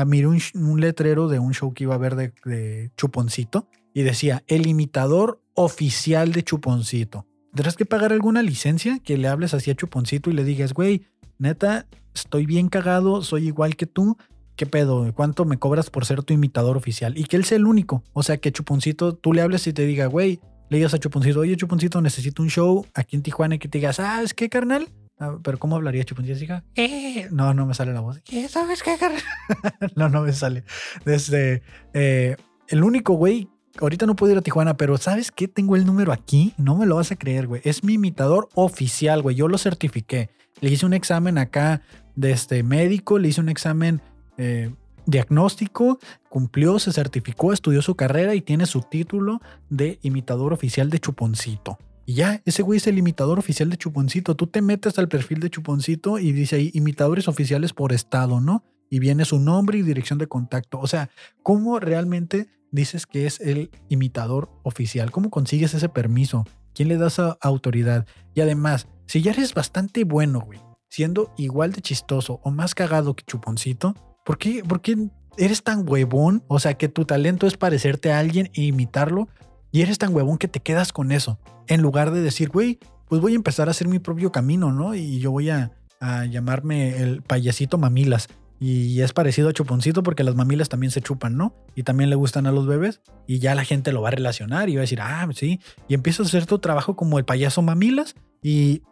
[0.00, 4.42] a mí un, letrero de un show que iba a ver de, Chuponcito y decía
[4.46, 7.26] el imitador oficial de Chuponcito.
[7.54, 11.06] Tendrás que pagar alguna licencia que le hables así a Chuponcito y le digas, güey,
[11.38, 14.16] neta, estoy bien cagado, soy igual que tú.
[14.56, 15.12] ¿Qué pedo?
[15.14, 17.18] ¿Cuánto me cobras por ser tu imitador oficial?
[17.18, 18.04] Y que él sea el único.
[18.12, 21.40] O sea, que Chuponcito, tú le hables y te diga, güey, le digas a Chuponcito,
[21.40, 24.48] oye, Chuponcito, necesito un show aquí en Tijuana y que te digas, ah, es que
[24.48, 24.99] carnal, Ah,
[25.42, 26.62] pero ¿cómo hablaría Chuponcito?
[26.74, 27.28] ¿Qué?
[27.30, 28.20] No, no me sale la voz.
[28.24, 28.96] ¿Qué sabes qué?
[29.96, 30.64] no, no me sale.
[31.04, 31.62] Desde
[31.92, 32.36] eh,
[32.68, 33.48] el único güey,
[33.80, 35.48] ahorita no puedo ir a Tijuana, pero ¿sabes qué?
[35.48, 36.54] Tengo el número aquí.
[36.56, 37.60] No me lo vas a creer, güey.
[37.64, 39.36] Es mi imitador oficial, güey.
[39.36, 40.30] Yo lo certifiqué.
[40.60, 41.82] Le hice un examen acá
[42.16, 44.00] de este médico, le hice un examen
[44.38, 44.70] eh,
[45.06, 45.98] diagnóstico,
[46.28, 51.78] cumplió, se certificó, estudió su carrera y tiene su título de imitador oficial de Chuponcito.
[52.06, 54.34] Y ya, ese güey es el imitador oficial de Chuponcito.
[54.34, 58.64] Tú te metes al perfil de Chuponcito y dice ahí imitadores oficiales por estado, ¿no?
[58.90, 60.80] Y viene su nombre y dirección de contacto.
[60.80, 61.10] O sea,
[61.42, 65.10] ¿cómo realmente dices que es el imitador oficial?
[65.10, 66.46] ¿Cómo consigues ese permiso?
[66.74, 68.06] ¿Quién le da esa autoridad?
[68.34, 73.14] Y además, si ya eres bastante bueno, güey, siendo igual de chistoso o más cagado
[73.14, 73.94] que Chuponcito,
[74.24, 76.44] ¿por qué, por qué eres tan huevón?
[76.48, 79.28] O sea, que tu talento es parecerte a alguien e imitarlo
[79.72, 82.78] y eres tan huevón que te quedas con eso, en lugar de decir, güey,
[83.10, 84.94] pues voy a empezar a hacer mi propio camino, ¿no?
[84.94, 85.72] Y yo voy a,
[86.30, 88.28] llamarme el payasito mamilas.
[88.58, 91.54] Y es parecido a chuponcito porque las mamilas también se chupan, ¿no?
[91.74, 93.00] Y también le gustan a los bebés.
[93.26, 95.60] Y ya la gente lo va a relacionar y va a decir, ah, sí.
[95.88, 98.82] Y empiezas a hacer tu trabajo como el payaso mamilas y,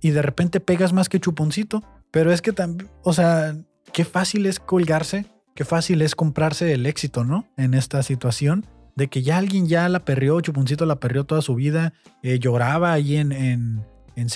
[0.00, 1.84] y de repente pegas más que chuponcito.
[2.10, 3.56] Pero es que también, o sea,
[3.92, 7.46] qué fácil es colgarse, qué fácil es comprarse el éxito, ¿no?
[7.56, 8.66] En esta situación
[8.98, 11.92] de que ya alguien ya la perrió, Chuponcito la perrió toda su vida,
[12.24, 13.84] eh, lloraba ahí en, en,
[14.16, 14.28] en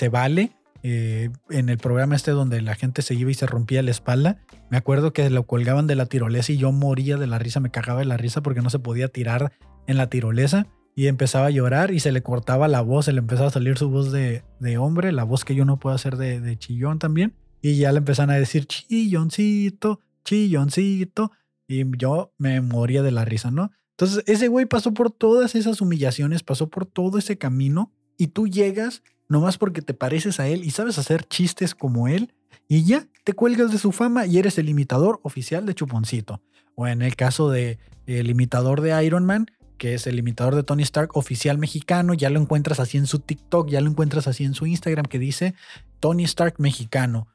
[0.85, 4.37] eh, en el programa este donde la gente se iba y se rompía la espalda.
[4.69, 7.71] Me acuerdo que lo colgaban de la tirolesa y yo moría de la risa, me
[7.71, 9.51] cagaba de la risa porque no se podía tirar
[9.85, 13.19] en la tirolesa y empezaba a llorar y se le cortaba la voz, se le
[13.19, 16.15] empezaba a salir su voz de, de hombre, la voz que yo no puedo hacer
[16.15, 17.33] de, de chillón también.
[17.61, 21.31] Y ya le empezaron a decir chilloncito, chilloncito.
[21.67, 23.71] Y yo me moría de la risa, ¿no?
[23.93, 28.47] Entonces, ese güey pasó por todas esas humillaciones, pasó por todo ese camino y tú
[28.47, 32.33] llegas nomás porque te pareces a él y sabes hacer chistes como él
[32.67, 36.41] y ya te cuelgas de su fama y eres el imitador oficial de Chuponcito.
[36.75, 37.77] O en el caso de
[38.07, 39.45] el imitador de Iron Man,
[39.77, 43.19] que es el imitador de Tony Stark oficial mexicano, ya lo encuentras así en su
[43.19, 45.53] TikTok, ya lo encuentras así en su Instagram que dice
[45.99, 47.27] Tony Stark mexicano,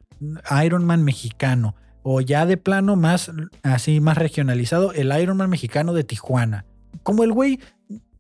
[0.65, 3.31] Iron Man mexicano o ya de plano más
[3.63, 6.65] así más regionalizado, el Ironman mexicano de Tijuana.
[7.03, 7.61] Como el güey,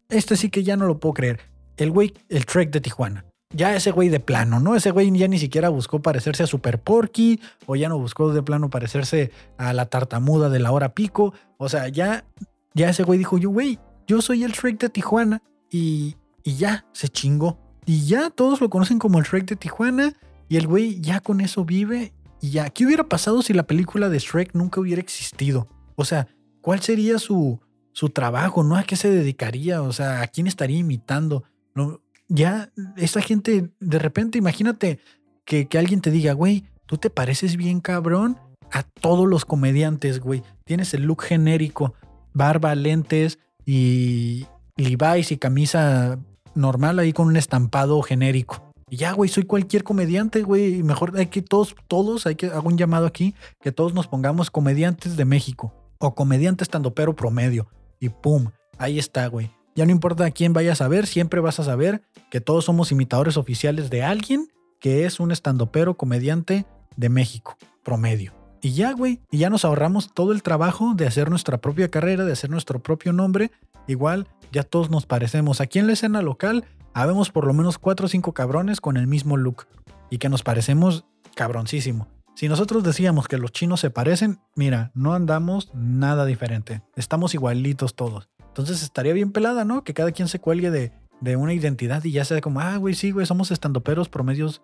[0.09, 1.41] este sí que ya no lo puedo creer,
[1.76, 3.24] el güey, el Trek de Tijuana.
[3.51, 4.76] Ya ese güey de plano, ¿no?
[4.76, 8.43] Ese güey ya ni siquiera buscó parecerse a Super Porky o ya no buscó de
[8.43, 11.33] plano parecerse a la tartamuda de la hora pico.
[11.57, 12.26] O sea, ya
[12.74, 15.43] ya ese güey dijo, yo, güey, yo soy el Shrek de Tijuana.
[15.70, 17.59] Y, y ya, se chingó.
[17.87, 20.12] Y ya todos lo conocen como el Shrek de Tijuana.
[20.49, 22.12] Y el güey ya con eso vive.
[22.41, 25.68] Y ya, ¿qué hubiera pasado si la película de Shrek nunca hubiera existido?
[25.97, 26.28] O sea,
[26.61, 27.61] ¿cuál sería su,
[27.93, 28.62] su trabajo?
[28.62, 28.76] ¿No?
[28.76, 29.82] ¿A qué se dedicaría?
[29.82, 31.45] O sea, ¿a quién estaría imitando?
[32.28, 35.01] Ya, esa gente, de repente, imagínate
[35.45, 38.39] que, que alguien te diga, güey, tú te pareces bien cabrón
[38.70, 40.43] a todos los comediantes, güey.
[40.64, 41.95] Tienes el look genérico,
[42.34, 46.18] barba, lentes y Levi's y camisa
[46.55, 48.67] normal ahí con un estampado genérico.
[48.91, 50.82] Y ya, güey, soy cualquier comediante, güey.
[50.82, 54.51] Mejor hay que todos, todos, hay que hago un llamado aquí, que todos nos pongamos
[54.51, 57.68] comediantes de México o comediante estando pero promedio.
[58.01, 59.51] Y pum, ahí está, güey.
[59.74, 62.91] Ya no importa a quién vayas a ver, siempre vas a saber que todos somos
[62.91, 64.49] imitadores oficiales de alguien
[64.80, 66.66] que es un estandopero comediante
[66.97, 68.32] de México, promedio.
[68.61, 72.24] Y ya, güey, y ya nos ahorramos todo el trabajo de hacer nuestra propia carrera,
[72.24, 73.53] de hacer nuestro propio nombre.
[73.86, 75.61] Igual, ya todos nos parecemos.
[75.61, 76.64] Aquí en la escena local,
[77.03, 79.66] habemos por lo menos cuatro o cinco cabrones con el mismo look
[80.11, 82.09] y que nos parecemos cabroncísimo.
[82.34, 86.82] Si nosotros decíamos que los chinos se parecen, mira, no andamos nada diferente.
[86.96, 88.28] Estamos igualitos todos.
[88.46, 89.84] Entonces estaría bien pelada, ¿no?
[89.84, 92.94] Que cada quien se cuelgue de, de una identidad y ya sea como, ah, güey,
[92.94, 94.62] sí, güey, somos estandoperos promedios,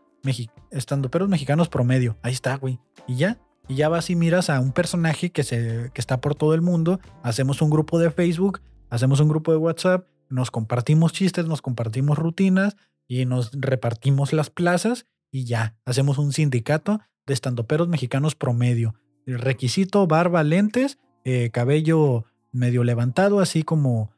[0.70, 2.16] estandoperos mexicanos promedio.
[2.22, 2.80] Ahí está, güey.
[3.06, 6.34] Y ya, y ya vas y miras a un personaje que, se, que está por
[6.34, 8.60] todo el mundo, hacemos un grupo de Facebook,
[8.90, 12.76] hacemos un grupo de WhatsApp, nos compartimos chistes, nos compartimos rutinas
[13.06, 18.94] y nos repartimos las plazas y ya, hacemos un sindicato de estandoperos mexicanos promedio.
[19.26, 24.10] Requisito, barba, lentes, eh, cabello medio levantado, así como,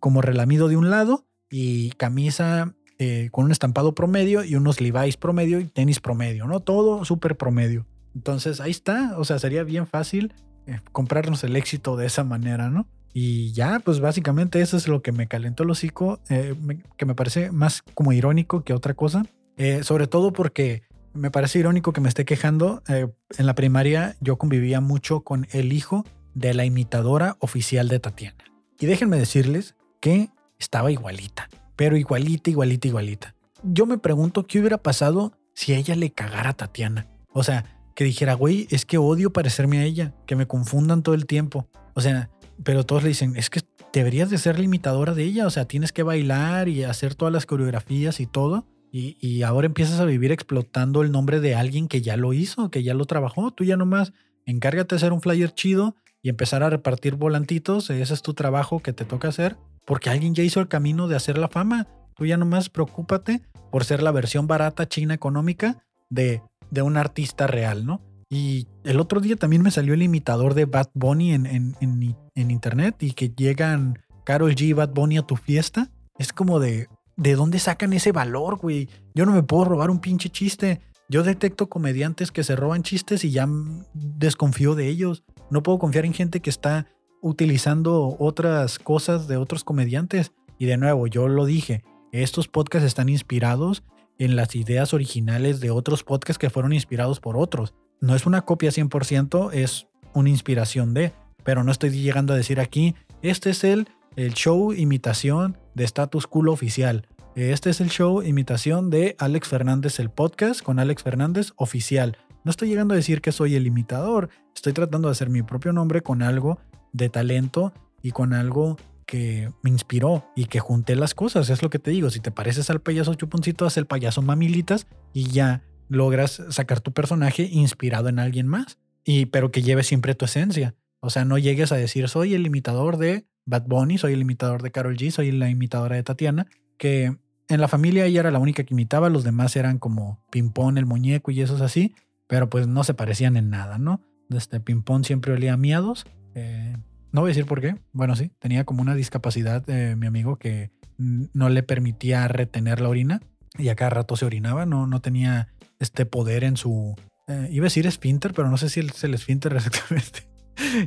[0.00, 5.16] como relamido de un lado y camisa eh, con un estampado promedio y unos Levi's
[5.16, 6.60] promedio y tenis promedio, ¿no?
[6.60, 7.86] Todo súper promedio.
[8.14, 10.34] Entonces ahí está, o sea, sería bien fácil
[10.66, 12.86] eh, comprarnos el éxito de esa manera, ¿no?
[13.12, 16.54] Y ya, pues básicamente eso es lo que me calentó el hocico, eh,
[16.96, 19.26] que me parece más como irónico que otra cosa.
[19.56, 20.82] Eh, sobre todo porque
[21.12, 22.82] me parece irónico que me esté quejando.
[22.86, 26.04] en la primaria yo convivía mucho con el hijo
[26.34, 28.44] de la imitadora oficial de Tatiana.
[28.78, 33.34] Y déjenme decirles que estaba igualita, pero igualita, igualita, igualita.
[33.62, 37.06] Yo me pregunto qué hubiera pasado si ella le cagara a Tatiana.
[37.32, 41.14] O sea, que dijera, güey, es que odio parecerme a ella, que me confundan todo
[41.14, 41.68] el tiempo.
[41.94, 42.30] O sea,
[42.64, 43.60] pero todos le dicen, es que
[43.92, 47.46] deberías de ser limitadora de ella, o sea, tienes que bailar y hacer todas las
[47.46, 48.66] coreografías y todo.
[48.92, 52.82] Y, ahora empiezas a vivir explotando el nombre de alguien que ya lo hizo, que
[52.82, 53.52] ya lo trabajó.
[53.52, 54.12] Tú ya nomás
[54.46, 57.88] encárgate de hacer un flyer chido y empezar a repartir volantitos.
[57.88, 61.14] Ese es tu trabajo que te toca hacer, porque alguien ya hizo el camino de
[61.14, 61.86] hacer la fama.
[62.16, 67.46] Tú ya nomás preocúpate por ser la versión barata, china, económica de de un artista
[67.46, 68.00] real, ¿no?
[68.30, 73.02] Y el otro día también me salió el imitador de Bad Bunny en, en, internet
[73.02, 75.90] y que llegan Carol G y Bad Bunny a tu fiesta.
[76.16, 78.88] Es como de, ¿de dónde sacan ese valor, güey?
[79.14, 80.80] Yo no me puedo robar un pinche chiste.
[81.08, 83.48] Yo detecto comediantes que se roban chistes y ya
[83.94, 85.24] desconfío de ellos.
[85.50, 86.86] No puedo confiar en gente que está
[87.20, 90.30] utilizando otras cosas de otros comediantes.
[90.56, 93.82] Y de nuevo, yo lo dije, estos podcasts están inspirados
[94.18, 97.74] en las ideas originales de otros podcasts que fueron inspirados por otros.
[98.00, 101.12] No es una copia 100%, es una inspiración de,
[101.44, 106.26] pero no estoy llegando a decir aquí, este es el, el show imitación de Status
[106.26, 107.06] Cool oficial.
[107.36, 112.16] Este es el show imitación de Alex Fernández, el podcast con Alex Fernández oficial.
[112.42, 115.74] No estoy llegando a decir que soy el imitador, estoy tratando de hacer mi propio
[115.74, 116.58] nombre con algo
[116.92, 121.50] de talento y con algo que me inspiró y que junté las cosas.
[121.50, 122.08] Es lo que te digo.
[122.08, 126.92] Si te pareces al payaso chuponcito, haz el payaso mamilitas y ya logras sacar tu
[126.92, 128.78] personaje inspirado en alguien más.
[129.04, 130.74] Y pero que lleve siempre tu esencia.
[131.00, 134.62] O sea, no llegues a decir soy el imitador de Bad Bunny, soy el imitador
[134.62, 136.46] de Carol G, soy la imitadora de Tatiana,
[136.78, 137.16] que
[137.48, 140.86] en la familia ella era la única que imitaba, los demás eran como Pimpón, el
[140.86, 141.94] muñeco y esos así,
[142.28, 144.02] pero pues no se parecían en nada, ¿no?
[144.30, 146.76] Este Pimpón siempre olía a miados, eh,
[147.12, 147.76] no voy a decir por qué.
[147.92, 152.88] Bueno, sí, tenía como una discapacidad eh, mi amigo que no le permitía retener la
[152.88, 153.20] orina
[153.58, 154.66] y a cada rato se orinaba.
[154.66, 155.48] No, no tenía
[155.80, 156.94] este poder en su...
[157.26, 160.28] Eh, iba a decir esfínter, pero no sé si es el esfínter exactamente.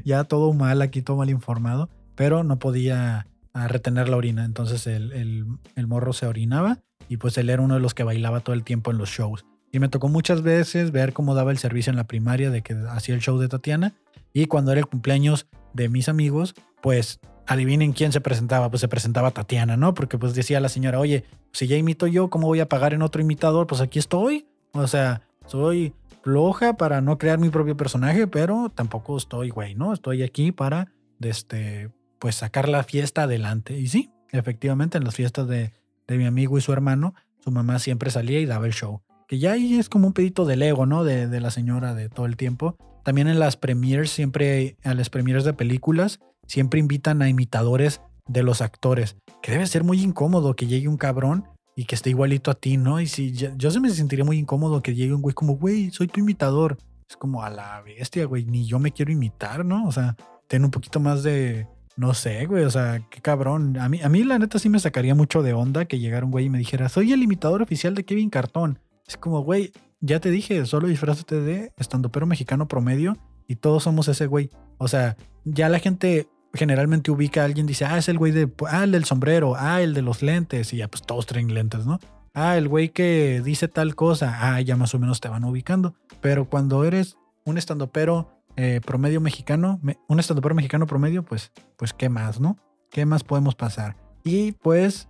[0.06, 4.46] ya todo mal aquí, todo mal informado, pero no podía ah, retener la orina.
[4.46, 6.80] Entonces el, el, el morro se orinaba
[7.10, 9.46] y pues él era uno de los que bailaba todo el tiempo en los shows.
[9.72, 12.76] Y me tocó muchas veces ver cómo daba el servicio en la primaria de que
[12.90, 13.96] hacía el show de Tatiana.
[14.32, 18.88] Y cuando era el cumpleaños de mis amigos, pues adivinen quién se presentaba, pues se
[18.88, 19.96] presentaba Tatiana, ¿no?
[19.96, 23.02] Porque pues decía la señora, oye, si ya imito yo, ¿cómo voy a pagar en
[23.02, 23.66] otro imitador?
[23.66, 24.46] Pues aquí estoy.
[24.74, 25.94] O sea, soy
[26.24, 29.94] floja para no crear mi propio personaje, pero tampoco estoy, güey, ¿no?
[29.94, 33.78] Estoy aquí para, este, pues sacar la fiesta adelante.
[33.78, 35.74] Y sí, efectivamente, en las fiestas de,
[36.08, 39.02] de mi amigo y su hermano, su mamá siempre salía y daba el show.
[39.28, 41.04] Que ya ahí es como un pedito del ego, ¿no?
[41.04, 42.78] De, de la señora de todo el tiempo.
[43.04, 48.44] También en las premiers, siempre, a las premiers de películas, siempre invitan a imitadores de
[48.44, 49.18] los actores.
[49.42, 51.46] Que debe ser muy incómodo que llegue un cabrón
[51.76, 53.00] y que esté igualito a ti, ¿no?
[53.00, 56.08] Y si yo, se me sentiría muy incómodo que llegue un güey como, güey, soy
[56.08, 56.78] tu imitador.
[57.10, 59.88] Es como a la bestia, güey, ni yo me quiero imitar, ¿no?
[59.88, 60.16] O sea,
[60.48, 63.78] ten un poquito más de, no sé, güey, o sea, qué cabrón.
[63.78, 66.32] A mí, a mí la neta sí me sacaría mucho de onda que llegara un
[66.32, 68.80] güey y me dijera, soy el imitador oficial de Kevin Cartón.
[69.08, 73.18] Es como, güey, ya te dije, solo disfrazate de estando pero mexicano promedio
[73.48, 74.50] y todos somos ese güey.
[74.78, 78.52] O sea, ya la gente generalmente ubica a alguien, dice, ah, es el güey de,
[78.68, 81.86] ah, el del sombrero, ah, el de los lentes, y ya pues todos traen lentes,
[81.86, 82.00] ¿no?
[82.34, 85.96] Ah, el güey que dice tal cosa, ah, ya más o menos te van ubicando.
[86.22, 92.10] Pero cuando eres un estandopero eh, promedio mexicano, un estandopero mexicano promedio, pues, pues, ¿qué
[92.10, 92.58] más, no?
[92.90, 93.98] ¿Qué más podemos pasar?
[94.24, 95.10] Y pues,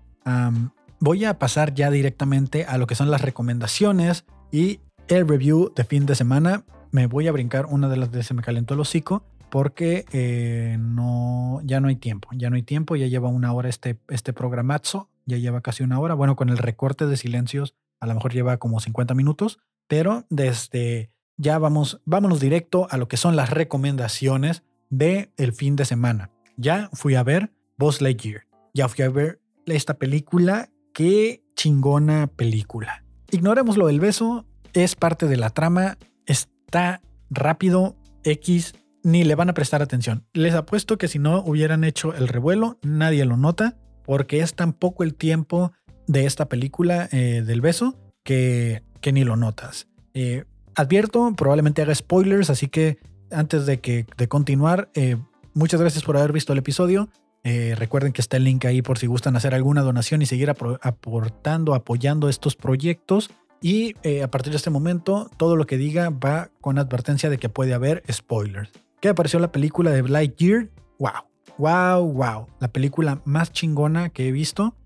[0.99, 5.83] voy a pasar ya directamente a lo que son las recomendaciones y el review de
[5.83, 6.63] fin de semana.
[6.91, 9.23] Me voy a brincar una de las de Se me calentó el hocico
[9.53, 13.69] porque eh, no, ya no hay tiempo, ya no hay tiempo, ya lleva una hora
[13.69, 18.07] este, este programazo, ya lleva casi una hora, bueno, con el recorte de silencios a
[18.07, 23.15] lo mejor lleva como 50 minutos, pero desde ya vamos, vámonos directo a lo que
[23.15, 26.31] son las recomendaciones de el fin de semana.
[26.57, 33.05] Ya fui a ver Boss Lightyear, ya fui a ver esta película, qué chingona película.
[33.29, 38.73] Ignoremos lo del beso, es parte de la trama, está rápido, X,
[39.03, 40.25] ni le van a prestar atención.
[40.33, 44.73] Les apuesto que si no hubieran hecho el revuelo, nadie lo nota, porque es tan
[44.73, 45.73] poco el tiempo
[46.07, 49.87] de esta película eh, del beso que, que, ni lo notas.
[50.13, 50.45] Eh,
[50.75, 52.97] advierto, probablemente haga spoilers, así que
[53.31, 55.17] antes de, que, de continuar, eh,
[55.53, 57.09] muchas gracias por haber visto el episodio.
[57.43, 61.73] recuerden que está el link ahí por si gustan hacer alguna donación y seguir aportando,
[61.73, 63.31] apoyando estos proyectos.
[63.61, 67.49] Y a partir de este momento, todo lo que diga va con advertencia de que
[67.49, 68.71] puede haber spoilers.
[69.03, 70.69] ¿Qué pareció la película de Lightyear?
[70.97, 71.11] ¡Wow!
[71.57, 72.13] ¡Wow!
[72.13, 72.47] ¡Wow!
[72.61, 74.77] La película más chingona que he visto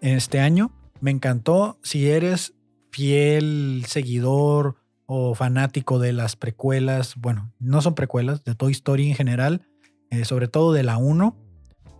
[0.00, 0.72] este año.
[1.02, 1.78] Me encantó.
[1.82, 2.54] Si eres
[2.90, 9.14] fiel seguidor o fanático de las precuelas, bueno, no son precuelas, de Toy Story en
[9.14, 9.60] general,
[10.08, 11.36] eh, sobre todo de la 1,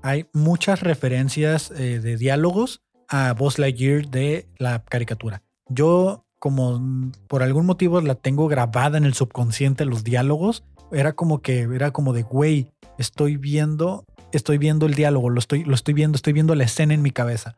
[0.03, 5.43] hay muchas referencias eh, de diálogos a Buzz Lightyear de la caricatura.
[5.69, 11.41] Yo, como por algún motivo la tengo grabada en el subconsciente los diálogos, era como
[11.41, 15.95] que, era como de, güey, estoy viendo, estoy viendo el diálogo, lo estoy, lo estoy
[15.95, 17.57] viendo, estoy viendo la escena en mi cabeza.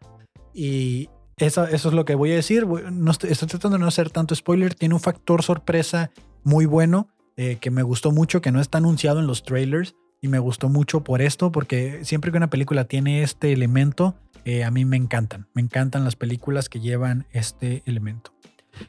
[0.55, 2.67] Y eso, eso es lo que voy a decir.
[2.67, 4.75] No estoy, tratando de no hacer tanto spoiler.
[4.75, 6.11] Tiene un factor sorpresa
[6.43, 9.95] muy bueno eh, que me gustó mucho, que no está anunciado en los trailers.
[10.21, 14.65] Y me gustó mucho por esto, porque siempre que una película tiene este elemento, eh,
[14.65, 15.47] a mí me encantan.
[15.55, 18.33] Me encantan las películas que llevan este elemento.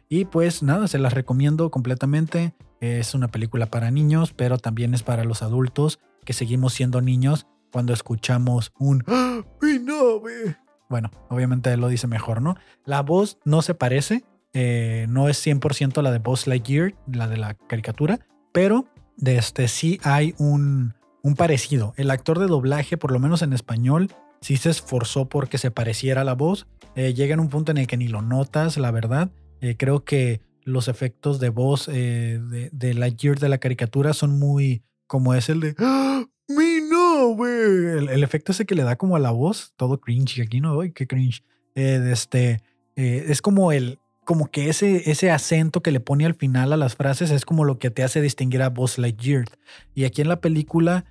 [0.07, 2.53] Y pues nada, se las recomiendo completamente.
[2.79, 7.47] Es una película para niños, pero también es para los adultos que seguimos siendo niños
[7.71, 10.57] cuando escuchamos un ¡Ah, ¡Mi nave!
[10.89, 12.55] Bueno, obviamente lo dice mejor, ¿no?
[12.85, 14.23] La voz no se parece,
[14.53, 18.19] eh, no es 100% la de Buzz Lightyear, la de la caricatura,
[18.51, 18.85] pero
[19.17, 21.93] de este sí hay un, un parecido.
[21.97, 24.09] El actor de doblaje, por lo menos en español,
[24.41, 26.67] sí se esforzó porque se pareciera la voz.
[26.95, 29.29] Eh, llega en un punto en el que ni lo notas, la verdad.
[29.61, 34.37] Eh, creo que los efectos de voz eh, de, de Lightyear de la caricatura son
[34.37, 38.09] muy como es el de ¡Ah, ¡Mi no, güey!
[38.09, 40.41] El, efecto ese que le da como a la voz, todo cringe.
[40.41, 41.43] Aquí no, doy qué cringe!
[41.75, 42.61] Eh, este,
[42.95, 46.95] es como el, como que ese, ese acento que le pone al final a las
[46.95, 49.45] frases es como lo que te hace distinguir a Buzz Lightyear.
[49.95, 51.05] Y aquí en la película,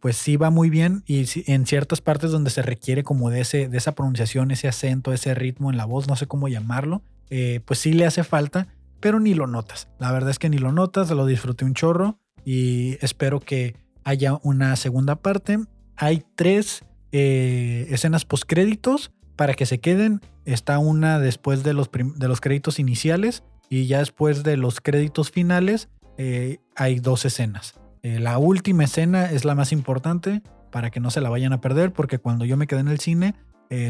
[0.00, 3.68] pues sí va muy bien y en ciertas partes donde se requiere como de, ese,
[3.68, 7.60] de esa pronunciación, ese acento, ese ritmo en la voz, no sé cómo llamarlo, eh,
[7.64, 8.66] pues sí le hace falta,
[8.98, 9.88] pero ni lo notas.
[9.98, 14.38] La verdad es que ni lo notas, lo disfruté un chorro y espero que haya
[14.42, 15.58] una segunda parte.
[15.96, 20.20] Hay tres eh, escenas postcréditos para que se queden.
[20.44, 25.30] Está una después de los, de los créditos iniciales y ya después de los créditos
[25.30, 27.74] finales eh, hay dos escenas.
[28.02, 31.92] la última escena es la más importante para que no se la vayan a perder
[31.92, 33.34] porque cuando yo me quedé en el cine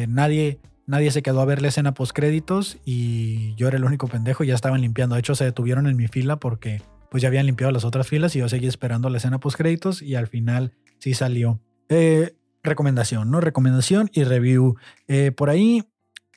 [0.08, 0.60] nadie
[0.90, 4.42] Nadie se quedó a ver la escena post créditos y yo era el único pendejo
[4.42, 5.14] ya estaban limpiando.
[5.14, 6.82] De hecho, se detuvieron en mi fila porque
[7.12, 10.02] pues ya habían limpiado las otras filas y yo seguí esperando la escena post créditos
[10.02, 11.60] y al final sí salió.
[11.90, 12.34] Eh,
[12.64, 13.40] recomendación, ¿no?
[13.40, 14.78] Recomendación y review.
[15.06, 15.84] Eh, por ahí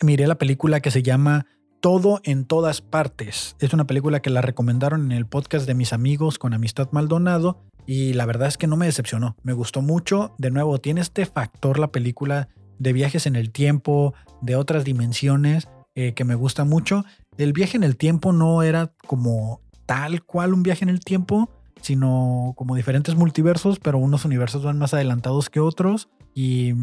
[0.01, 1.47] miré la película que se llama
[1.81, 3.55] Todo en todas partes.
[3.57, 7.59] Es una película que la recomendaron en el podcast de mis amigos con Amistad Maldonado
[7.87, 9.35] y la verdad es que no me decepcionó.
[9.41, 10.35] Me gustó mucho.
[10.37, 12.49] De nuevo, tiene este factor la película
[12.83, 17.05] de viajes en el tiempo, de otras dimensiones, eh, que me gusta mucho.
[17.37, 21.49] El viaje en el tiempo no era como tal cual un viaje en el tiempo,
[21.81, 26.09] sino como diferentes multiversos, pero unos universos van más adelantados que otros.
[26.35, 26.73] Y,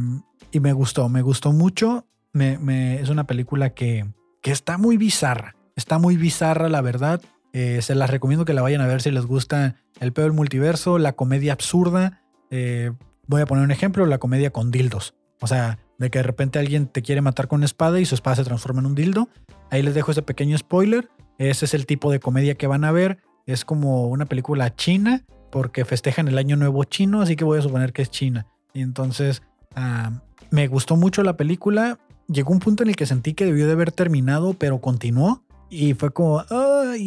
[0.53, 2.07] me gustó, me gustó mucho.
[2.33, 4.07] Me, es una película que,
[4.43, 5.55] que está muy bizarra.
[5.77, 7.21] Está muy bizarra, la verdad.
[7.53, 10.99] Eh, se las recomiendo que la vayan a ver si les gusta el peor multiverso,
[10.99, 12.23] la comedia absurda.
[12.51, 12.93] Eh,
[13.27, 15.15] voy a poner un ejemplo, la comedia con dildos.
[15.41, 18.15] O sea, de que de repente alguien te quiere matar con una espada y su
[18.15, 19.29] espada se transforma en un dildo.
[19.71, 21.11] Ahí les dejo ese pequeño spoiler.
[21.37, 23.19] Ese es el tipo de comedia que van a ver.
[23.47, 27.63] Es como una película china porque festejan el año nuevo chino, así que voy a
[27.63, 28.47] suponer que es china.
[28.73, 29.43] Y entonces
[29.77, 31.99] ah, me gustó mucho la película.
[32.29, 35.45] Llegó un punto en el que sentí que debió de haber terminado, pero continuó.
[35.69, 36.43] Y fue como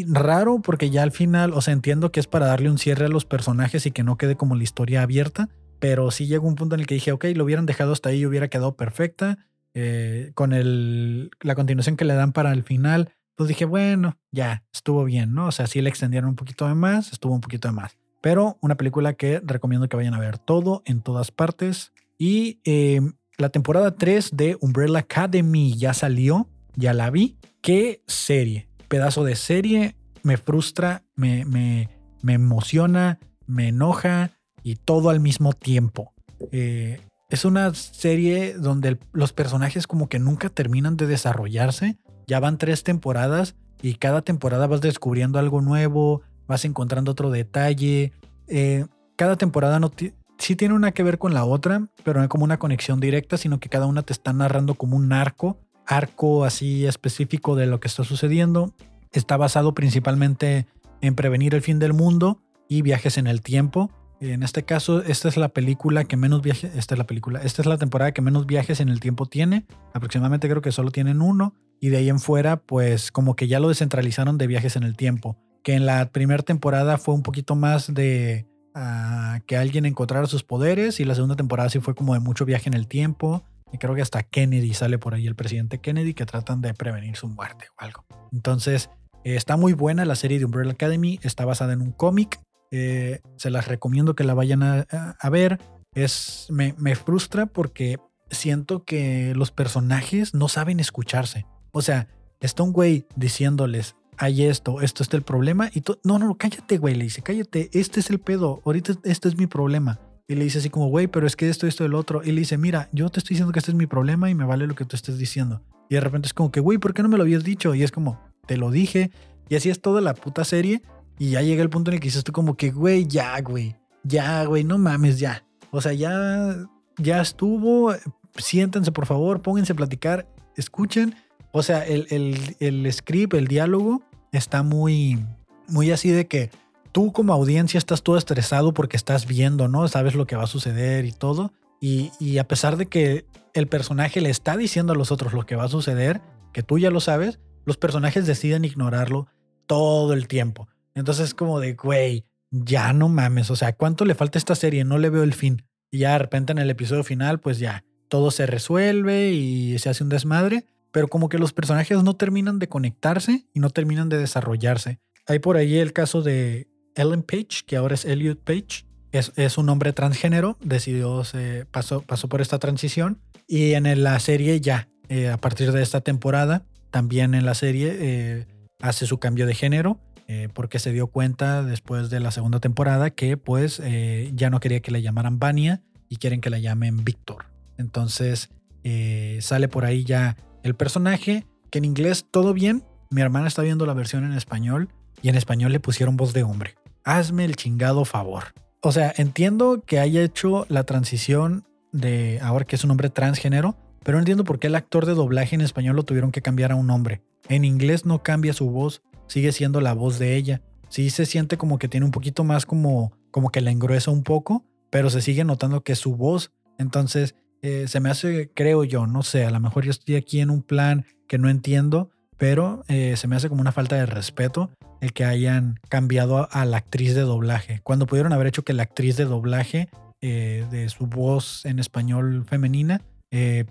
[0.08, 3.10] raro porque ya al final, o sea, entiendo que es para darle un cierre a
[3.10, 5.50] los personajes y que no quede como la historia abierta,
[5.84, 8.20] pero sí llegó un punto en el que dije, ok, lo hubieran dejado hasta ahí
[8.20, 9.50] y hubiera quedado perfecta.
[9.74, 14.64] Eh, con el, la continuación que le dan para el final, pues dije, bueno, ya,
[14.72, 15.48] estuvo bien, ¿no?
[15.48, 17.98] O sea, sí le extendieron un poquito de más, estuvo un poquito de más.
[18.22, 21.92] Pero una película que recomiendo que vayan a ver todo en todas partes.
[22.18, 23.02] Y eh,
[23.38, 27.36] la temporada 3 de Umbrella Academy ya salió, ya la vi.
[27.60, 31.90] Qué serie, pedazo de serie, me frustra, me, me,
[32.22, 34.32] me emociona, me enoja
[34.64, 36.14] y todo al mismo tiempo.
[36.52, 37.00] Eh,
[37.30, 41.98] es una serie donde los personajes como que nunca terminan de desarrollarse.
[42.28, 48.14] Ya van tres temporadas y cada temporada vas descubriendo algo nuevo, vas encontrando otro detalle.
[48.48, 48.86] Eh,
[49.16, 49.92] cada temporada no
[50.38, 53.38] sí tiene una que ver con la otra, pero no hay como una conexión directa,
[53.38, 57.80] sino que cada una te está narrando como un arco, arco así específico de lo
[57.80, 58.74] que está sucediendo.
[59.12, 60.68] Está basado principalmente
[61.02, 63.92] en prevenir el fin del mundo y viajes en el tiempo.
[64.32, 67.62] En este caso, esta es la película que menos viajes, esta es la película, esta
[67.62, 69.66] es la temporada que menos viajes en el tiempo tiene.
[69.94, 71.56] Aproximadamente creo que solo tienen uno.
[71.82, 74.96] Y de ahí en fuera, pues como que ya lo descentralizaron de viajes en el
[74.96, 75.38] tiempo.
[75.62, 80.44] Que en la primera temporada fue un poquito más de ah, que alguien encontrara sus
[80.44, 81.02] poderes.
[81.02, 83.44] Y la segunda temporada sí fue como de mucho viaje en el tiempo.
[83.74, 87.18] Y creo que hasta Kennedy sale por ahí, el presidente Kennedy, que tratan de prevenir
[87.18, 88.06] su muerte o algo.
[88.32, 88.90] Entonces,
[89.26, 91.20] eh, está muy buena la serie de Umbrella Academy.
[91.24, 92.40] Está basada en un cómic
[92.76, 95.60] eh, se las recomiendo que la vayan a, ver.
[95.94, 98.00] Es, me, frustra porque
[98.32, 101.46] siento que los personajes no saben escucharse.
[101.72, 102.08] O sea,
[102.40, 105.70] está un güey diciéndoles, hay esto, esto es el problema.
[105.72, 106.96] Y no, no, cállate, güey.
[106.96, 108.64] Le dice, cállate, este es el pedo.
[108.66, 110.00] Ahorita este es mi problema.
[110.28, 112.24] Y le dice así como, güey, pero es que esto, esto, el otro.
[112.24, 114.46] Y le dice, mira, yo te estoy diciendo que este es mi problema y me
[114.46, 115.62] vale lo que tú estés diciendo.
[115.90, 117.76] Y de repente es como que, güey, ¿por qué no me lo habías dicho?
[117.76, 119.12] Y es como, te lo dije.
[119.48, 120.82] Y así es toda la puta serie.
[121.20, 123.76] Y ya llega el punto en el que dices tú como que, güey, ya, güey,
[124.04, 125.46] ya, güey, no mames, ya.
[125.72, 126.56] O sea, ya,
[126.98, 127.94] ya estuvo,
[128.36, 131.16] siéntense por favor, pónganse a platicar, escuchen.
[131.52, 134.02] O sea, el, el, el script, el diálogo
[134.32, 135.24] está muy,
[135.68, 136.50] muy así de que
[136.92, 139.88] tú como audiencia estás todo estresado porque estás viendo, ¿no?
[139.88, 141.54] Sabes lo que va a suceder y todo.
[141.80, 145.46] Y, y, a pesar de que el personaje le está diciendo a los otros lo
[145.46, 146.22] que va a suceder,
[146.54, 149.28] que tú ya lo sabes, los personajes deciden ignorarlo
[149.68, 150.68] todo el tiempo.
[150.96, 154.84] Entonces es como de, güey, ya no mames, o sea, ¿cuánto le falta esta serie?
[154.84, 155.66] No le veo el fin.
[155.92, 159.90] Y ya de repente en el episodio final, pues ya, todo se resuelve y se
[159.90, 164.10] hace un desmadre, pero como que los personajes no terminan de conectarse y no terminan
[164.10, 165.00] de desarrollarse.
[165.26, 168.86] Hay por ahí el caso de Ellen Page, que ahora es Elliot Page.
[169.12, 174.20] Es, es un hombre transgénero, decidió, se pasó, pasó por esta transición y en la
[174.20, 178.48] serie ya, eh, a partir de esta temporada, también en la serie eh,
[178.82, 180.00] hace su cambio de género
[180.34, 184.60] eh, porque se dio cuenta después de la segunda temporada que pues eh, ya no
[184.60, 187.46] quería que le llamaran Vania y quieren que la llamen Víctor.
[187.78, 188.50] Entonces
[188.84, 192.84] eh, sale por ahí ya el personaje, que en inglés todo bien.
[193.12, 194.90] Mi hermana está viendo la versión en español
[195.22, 196.78] y en español le pusieron voz de hombre.
[197.04, 198.56] Hazme el chingado favor.
[198.82, 203.78] O sea, entiendo que haya hecho la transición de ahora que es un hombre transgénero,
[204.04, 206.72] pero no entiendo por qué el actor de doblaje en español lo tuvieron que cambiar
[206.72, 207.22] a un hombre.
[207.50, 210.62] En inglés no cambia su voz, sigue siendo la voz de ella.
[210.90, 214.24] Sí se siente como que tiene un poquito más como, como que la engruesa un
[214.24, 216.52] poco, pero se sigue notando que es su voz.
[216.78, 220.42] Entonces, eh, se me hace, creo yo, no sé, a lo mejor yo estoy aquí
[220.42, 224.06] en un plan que no entiendo, pero eh, se me hace como una falta de
[224.06, 224.70] respeto
[225.00, 228.84] el que hayan cambiado a, la actriz de doblaje, cuando pudieron haber hecho que la
[228.84, 229.88] actriz de doblaje
[230.20, 233.02] eh, de su voz en español femenina,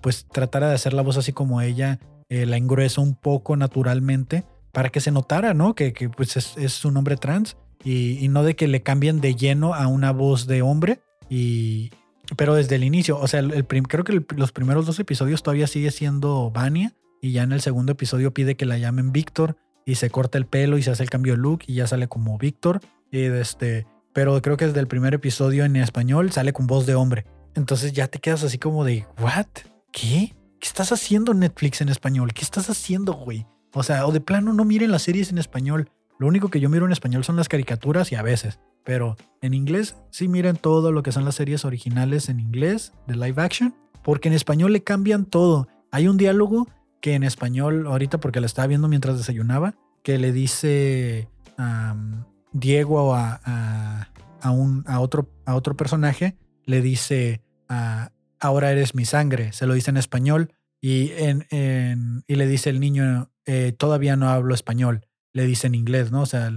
[0.00, 4.42] pues tratara de hacer la voz así como ella la engruesa un poco naturalmente
[4.72, 5.74] para que se notara, ¿no?
[5.74, 9.86] Que, pues es, un hombre trans y, no de que le cambien de lleno a
[9.86, 11.90] una voz de hombre y...
[12.36, 15.90] Pero desde el inicio, o sea, el, creo que los primeros dos episodios todavía sigue
[15.90, 20.08] siendo Vania y ya en el segundo episodio pide que la llamen Víctor y se
[20.08, 22.80] corta el pelo y se hace el cambio de look y ya sale como Víctor.
[23.10, 26.94] Y este, pero creo que desde el primer episodio en español sale con voz de
[26.94, 27.26] hombre.
[27.54, 29.46] Entonces ya te quedas así como de, ¿what?
[29.92, 30.34] ¿Qué?
[30.60, 32.32] ¿Qué estás haciendo Netflix en español?
[32.32, 33.46] ¿Qué estás haciendo, güey?
[33.74, 35.90] O sea, o de plano no miren las series en español.
[36.18, 38.58] Lo único que yo miro en español son las caricaturas y a veces.
[38.84, 43.16] Pero en inglés sí miren todo lo que son las series originales en inglés de
[43.16, 43.74] live action.
[44.02, 45.68] Porque en español le cambian todo.
[45.90, 46.68] Hay un diálogo
[47.00, 51.28] que en español, ahorita porque la estaba viendo mientras desayunaba, que le dice
[52.52, 53.40] Diego a,
[54.40, 57.42] a, un, a, otro, a otro personaje, le dice,
[58.38, 60.52] ahora eres mi sangre, se lo dice en español
[60.82, 61.46] y, en,
[62.26, 66.22] y le dice el niño, eh, todavía no hablo español, le dice en inglés, ¿no?
[66.22, 66.52] O sea,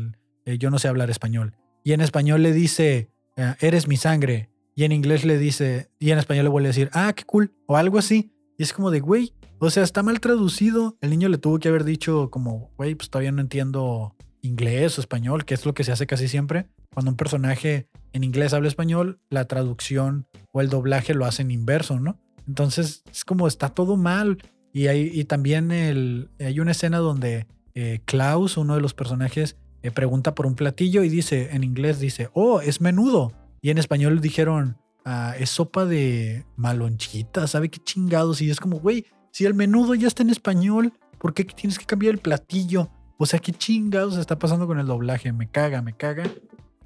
[0.46, 1.56] eh, yo no sé hablar español.
[1.84, 4.50] Y en español le dice, ah, eres mi sangre.
[4.76, 7.54] Y en inglés le dice, y en español le vuelve a decir, ah, qué cool,
[7.68, 8.32] o algo así.
[8.58, 10.98] Y es como de, güey, o sea, está mal traducido.
[11.02, 15.02] El niño le tuvo que haber dicho como, güey, pues todavía no entiendo inglés o
[15.02, 16.68] español, que es lo que se hace casi siempre.
[16.94, 22.00] Cuando un personaje en inglés habla español, la traducción o el doblaje lo hacen inverso,
[22.00, 22.20] ¿no?
[22.48, 24.38] Entonces es como está todo mal.
[24.74, 29.58] Y, hay, y también el, hay una escena donde eh, Klaus, uno de los personajes,
[29.84, 33.32] eh, pregunta por un platillo y dice, en inglés dice, oh, es menudo.
[33.62, 38.42] Y en español dijeron, ah, es sopa de malonchita, ¿sabe qué chingados?
[38.42, 41.86] Y es como, güey, si el menudo ya está en español, ¿por qué tienes que
[41.86, 42.90] cambiar el platillo?
[43.18, 45.32] O sea, ¿qué chingados está pasando con el doblaje?
[45.32, 46.24] Me caga, me caga,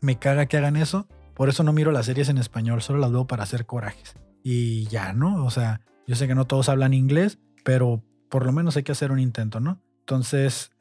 [0.01, 1.07] me caga que hagan eso.
[1.34, 4.16] Por eso no miro las series en español, solo las veo para hacer corajes.
[4.44, 5.46] Y ya, ¿no?
[5.46, 8.92] O sea, yo sé que no todos hablan inglés, pero por lo menos hay que
[8.92, 9.82] hacer un intento, ¿no?
[10.02, 10.72] Entonces,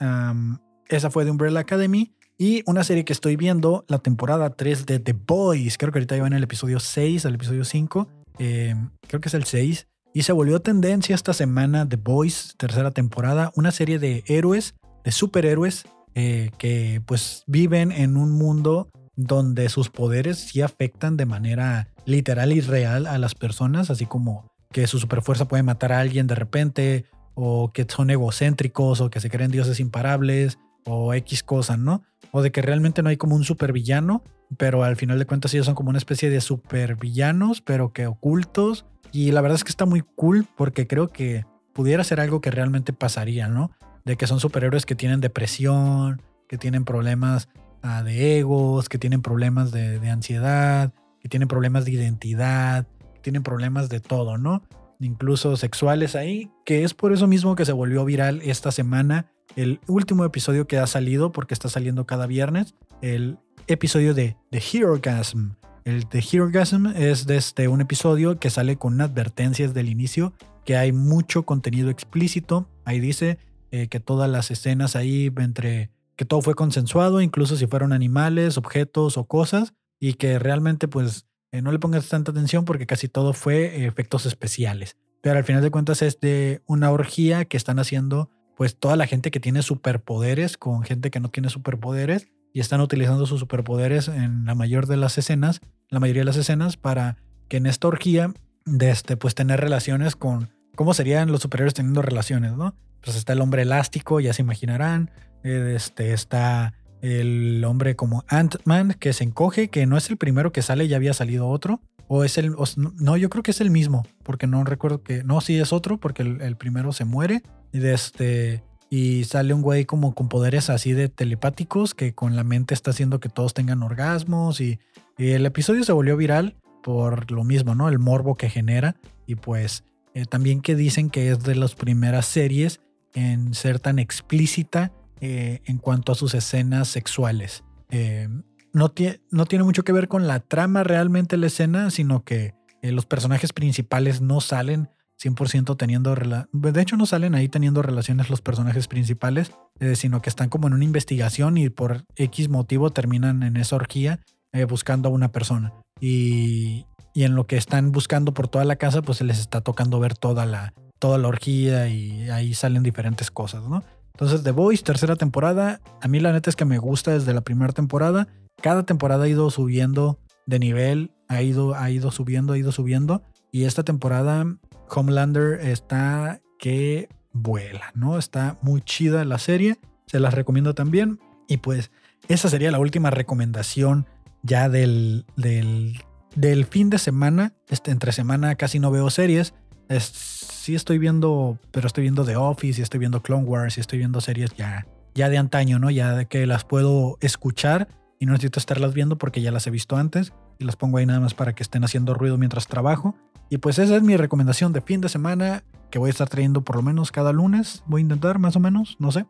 [0.88, 2.14] esa fue de Umbrella Academy.
[2.40, 5.76] Y una serie que estoy viendo, la temporada 3 de The Boys.
[5.76, 8.08] Creo que ahorita en el episodio 6, al episodio 5.
[8.38, 8.76] Eh,
[9.08, 9.88] creo que es el 6.
[10.14, 15.12] Y se volvió tendencia esta semana The Boys, tercera temporada, una serie de héroes, de
[15.12, 15.84] superhéroes,
[16.14, 22.52] eh, que pues viven en un mundo donde sus poderes sí afectan de manera literal
[22.52, 26.34] y real a las personas, así como que su superfuerza puede matar a alguien de
[26.34, 27.04] repente,
[27.34, 32.02] o que son egocéntricos, o que se creen dioses imparables, o X cosas, ¿no?
[32.32, 34.22] O de que realmente no hay como un supervillano,
[34.56, 38.86] pero al final de cuentas ellos son como una especie de supervillanos, pero que ocultos
[39.12, 42.50] y la verdad es que está muy cool porque creo que pudiera ser algo que
[42.50, 43.70] realmente pasaría, ¿no?
[44.04, 47.48] De que son superhéroes que tienen depresión, que tienen problemas
[47.82, 53.42] ah, de egos, que tienen problemas de, ansiedad, que tienen problemas de identidad, que tienen
[53.42, 54.62] problemas de todo, ¿no?
[55.00, 59.80] Incluso sexuales ahí, que es por eso mismo que se volvió viral esta semana el
[59.86, 64.98] último episodio que ha salido, porque está saliendo cada viernes, el episodio de The Hero
[65.02, 65.52] Gasm,
[65.88, 70.34] el de Herogasm es de este, un episodio que sale con advertencias del inicio,
[70.66, 72.68] que hay mucho contenido explícito.
[72.84, 73.38] Ahí dice
[73.70, 78.58] eh, que todas las escenas ahí entre que todo fue consensuado, incluso si fueron animales,
[78.58, 83.08] objetos o cosas, y que realmente pues eh, no le pongas tanta atención porque casi
[83.08, 84.96] todo fue efectos especiales.
[85.22, 89.06] Pero al final de cuentas es de una orgía que están haciendo pues toda la
[89.06, 94.08] gente que tiene superpoderes con gente que no tiene superpoderes y están utilizando sus superpoderes
[94.08, 97.18] en la mayor de las escenas, la mayoría de las escenas, para
[97.48, 98.32] que en esta orgía
[98.64, 102.74] de este, pues tener relaciones con cómo serían los superhéroes teniendo relaciones, ¿no?
[103.00, 105.10] Pues está el hombre elástico, ya se imaginarán.
[105.44, 110.62] Este, está el hombre como Ant-Man que se encoge, que no es el primero que
[110.62, 111.80] sale, ya había salido otro.
[112.10, 112.54] O es el.
[112.76, 115.22] no, yo creo que es el mismo, porque no recuerdo que.
[115.24, 117.42] No, sí es otro, porque el, primero se muere.
[117.72, 122.36] Y de este y sale un güey como con poderes así de telepáticos que con
[122.36, 124.78] la mente está haciendo que todos tengan orgasmos y,
[125.18, 127.88] el episodio se volvió viral por lo mismo, ¿no?
[127.88, 128.94] El morbo que genera
[129.26, 129.82] y pues
[130.14, 132.80] eh, también que dicen que es de las primeras series
[133.14, 137.64] en ser tan explícita eh, en cuanto a sus escenas sexuales.
[137.90, 138.28] Eh,
[138.72, 143.52] no, tiene mucho que ver con la trama realmente la escena, sino que los personajes
[143.52, 144.88] principales no salen
[145.22, 146.14] 100% teniendo...
[146.14, 150.68] De hecho, no salen ahí teniendo relaciones los personajes principales, eh, sino que están como
[150.68, 154.20] en una investigación y por X motivo terminan en esa orgía
[154.52, 155.72] eh, buscando a una persona.
[156.00, 159.60] Y, y, en lo que están buscando por toda la casa, pues se les está
[159.60, 163.82] tocando ver toda la, toda la orgía y ahí salen diferentes cosas, ¿no?
[164.18, 165.80] Entonces, The Voice, tercera temporada.
[166.00, 168.26] A mí la neta es que me gusta desde la primera temporada.
[168.60, 173.22] Cada temporada ha ido subiendo de nivel, ha ido, ha ido subiendo, ha ido subiendo.
[173.52, 174.44] Y esta temporada
[174.90, 178.18] Homelander está que vuela, ¿no?
[178.18, 179.78] Está muy chida la serie,
[180.08, 181.20] se las recomiendo también.
[181.46, 181.92] Y pues
[182.26, 184.06] esa sería la última recomendación
[184.42, 186.02] ya del, del,
[186.34, 187.52] del fin de semana.
[187.68, 189.54] Este, entre semana casi no veo series.
[189.88, 193.98] Sí estoy viendo, pero estoy viendo The Office y estoy viendo Clone Wars y estoy
[193.98, 195.90] viendo series ya, ya de antaño, ¿no?
[195.90, 197.88] Ya de que las puedo escuchar
[198.18, 201.06] y no necesito estarlas viendo porque ya las he visto antes y las pongo ahí
[201.06, 203.14] nada más para que estén haciendo ruido mientras trabajo.
[203.50, 206.62] Y pues esa es mi recomendación de fin de semana que voy a estar trayendo
[206.62, 207.82] por lo menos cada lunes.
[207.86, 209.26] Voy a intentar más o menos, no sé.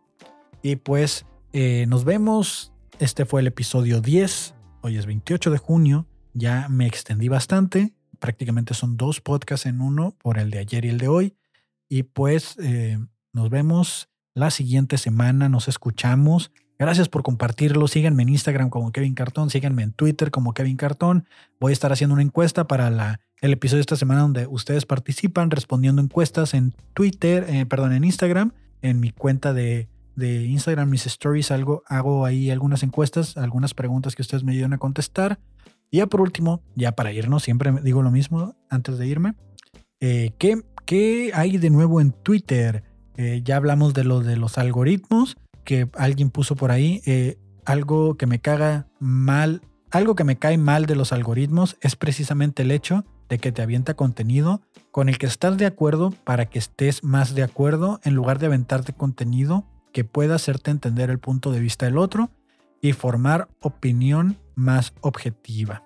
[0.63, 2.73] Y pues eh, nos vemos.
[2.99, 4.55] Este fue el episodio 10.
[4.81, 6.07] Hoy es 28 de junio.
[6.35, 7.93] Ya me extendí bastante.
[8.19, 11.37] Prácticamente son dos podcasts en uno por el de ayer y el de hoy.
[11.89, 12.99] Y pues eh,
[13.33, 15.49] nos vemos la siguiente semana.
[15.49, 16.51] Nos escuchamos.
[16.79, 17.89] Gracias por compartirlo.
[17.89, 19.51] Síganme en Instagram como Kevin Cartón.
[19.51, 21.27] Síganme en Twitter como Kevin Cartón.
[21.59, 24.87] Voy a estar haciendo una encuesta para la, el episodio de esta semana donde ustedes
[24.87, 30.91] participan respondiendo encuestas en Twitter, eh, perdón, en Instagram, en mi cuenta de, de Instagram,
[30.91, 35.39] mis stories, algo, hago ahí algunas encuestas, algunas preguntas que ustedes me ayudan a contestar.
[35.91, 39.35] Y ya por último, ya para irnos, siempre digo lo mismo antes de irme.
[40.01, 42.85] Eh, ¿qué, ¿qué, hay de nuevo en Twitter?
[43.17, 47.37] Eh, ya hablamos de lo de los algoritmos que alguien puso por ahí, eh,
[47.67, 49.61] algo que me caga mal,
[49.91, 53.61] algo que me cae mal de los algoritmos es precisamente el hecho de que te
[53.61, 58.15] avienta contenido con el que estás de acuerdo para que estés más de acuerdo en
[58.15, 62.31] lugar de aventarte contenido que pueda hacerte entender el punto de vista del otro
[62.81, 65.83] y formar opinión más objetiva.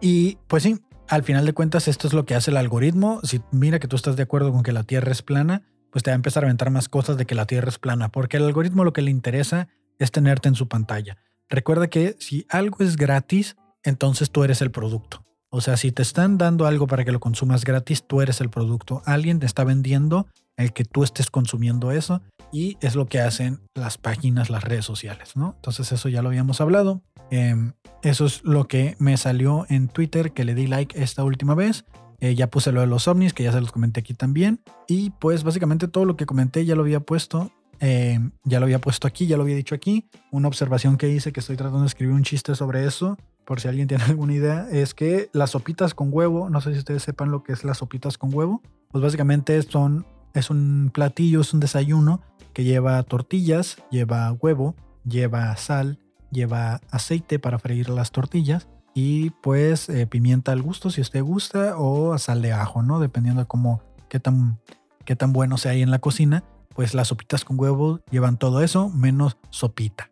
[0.00, 0.78] Y pues sí,
[1.08, 3.20] al final de cuentas esto es lo que hace el algoritmo.
[3.22, 6.10] Si mira que tú estás de acuerdo con que la Tierra es plana, pues te
[6.10, 8.44] va a empezar a aventar más cosas de que la Tierra es plana, porque el
[8.44, 11.18] algoritmo lo que le interesa es tenerte en su pantalla.
[11.48, 15.24] Recuerda que si algo es gratis, entonces tú eres el producto.
[15.56, 18.50] O sea, si te están dando algo para que lo consumas gratis, tú eres el
[18.50, 19.02] producto.
[19.06, 20.26] Alguien te está vendiendo
[20.56, 24.84] el que tú estés consumiendo eso y es lo que hacen las páginas, las redes
[24.84, 25.52] sociales, ¿no?
[25.54, 27.02] Entonces eso ya lo habíamos hablado.
[27.30, 31.54] Em, eso es lo que me salió en Twitter, que le di like esta última
[31.54, 31.84] vez.
[32.18, 34.60] Eh, ya puse lo de los ovnis, que ya se los comenté aquí también.
[34.88, 37.52] Y pues básicamente todo lo que comenté ya lo había puesto.
[37.78, 40.08] Eh, ya lo había puesto aquí, ya lo había dicho aquí.
[40.32, 43.68] Una observación que hice, que estoy tratando de escribir un chiste sobre eso, por si
[43.68, 47.30] alguien tiene alguna idea, es que las sopitas con huevo, no sé si ustedes sepan
[47.30, 51.60] lo que es las sopitas con huevo, pues básicamente son, es un platillo, es un
[51.60, 52.20] desayuno
[52.52, 55.98] que lleva tortillas, lleva huevo, lleva sal,
[56.30, 61.76] lleva aceite para freír las tortillas y pues eh, pimienta al gusto si usted gusta
[61.76, 63.00] o sal de ajo, ¿no?
[63.00, 64.60] Dependiendo de cómo, qué tan,
[65.04, 66.44] qué tan bueno sea ahí en la cocina.
[66.74, 70.08] Pues las sopitas con huevo llevan todo eso menos sopita.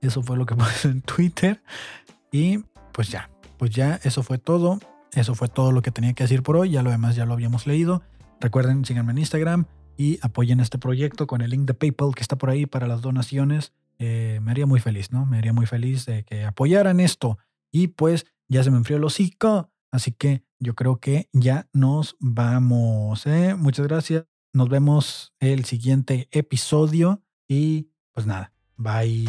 [0.00, 1.62] Eso fue lo que puse en Twitter.
[2.32, 2.58] Y
[2.92, 4.78] pues ya, pues ya, eso fue todo.
[5.12, 6.70] Eso fue todo lo que tenía que decir por hoy.
[6.70, 8.02] Ya lo demás ya lo habíamos leído.
[8.40, 9.66] Recuerden, síganme en Instagram
[9.96, 13.00] y apoyen este proyecto con el link de PayPal que está por ahí para las
[13.00, 13.72] donaciones.
[13.98, 15.24] Eh, me haría muy feliz, ¿no?
[15.24, 17.38] Me haría muy feliz de que apoyaran esto.
[17.72, 19.70] Y pues ya se me enfrió el hocico.
[19.90, 23.26] Así que yo creo que ya nos vamos.
[23.26, 23.54] ¿eh?
[23.54, 24.24] Muchas gracias.
[24.52, 27.22] Nos vemos el siguiente episodio.
[27.48, 29.26] Y pues nada, bye.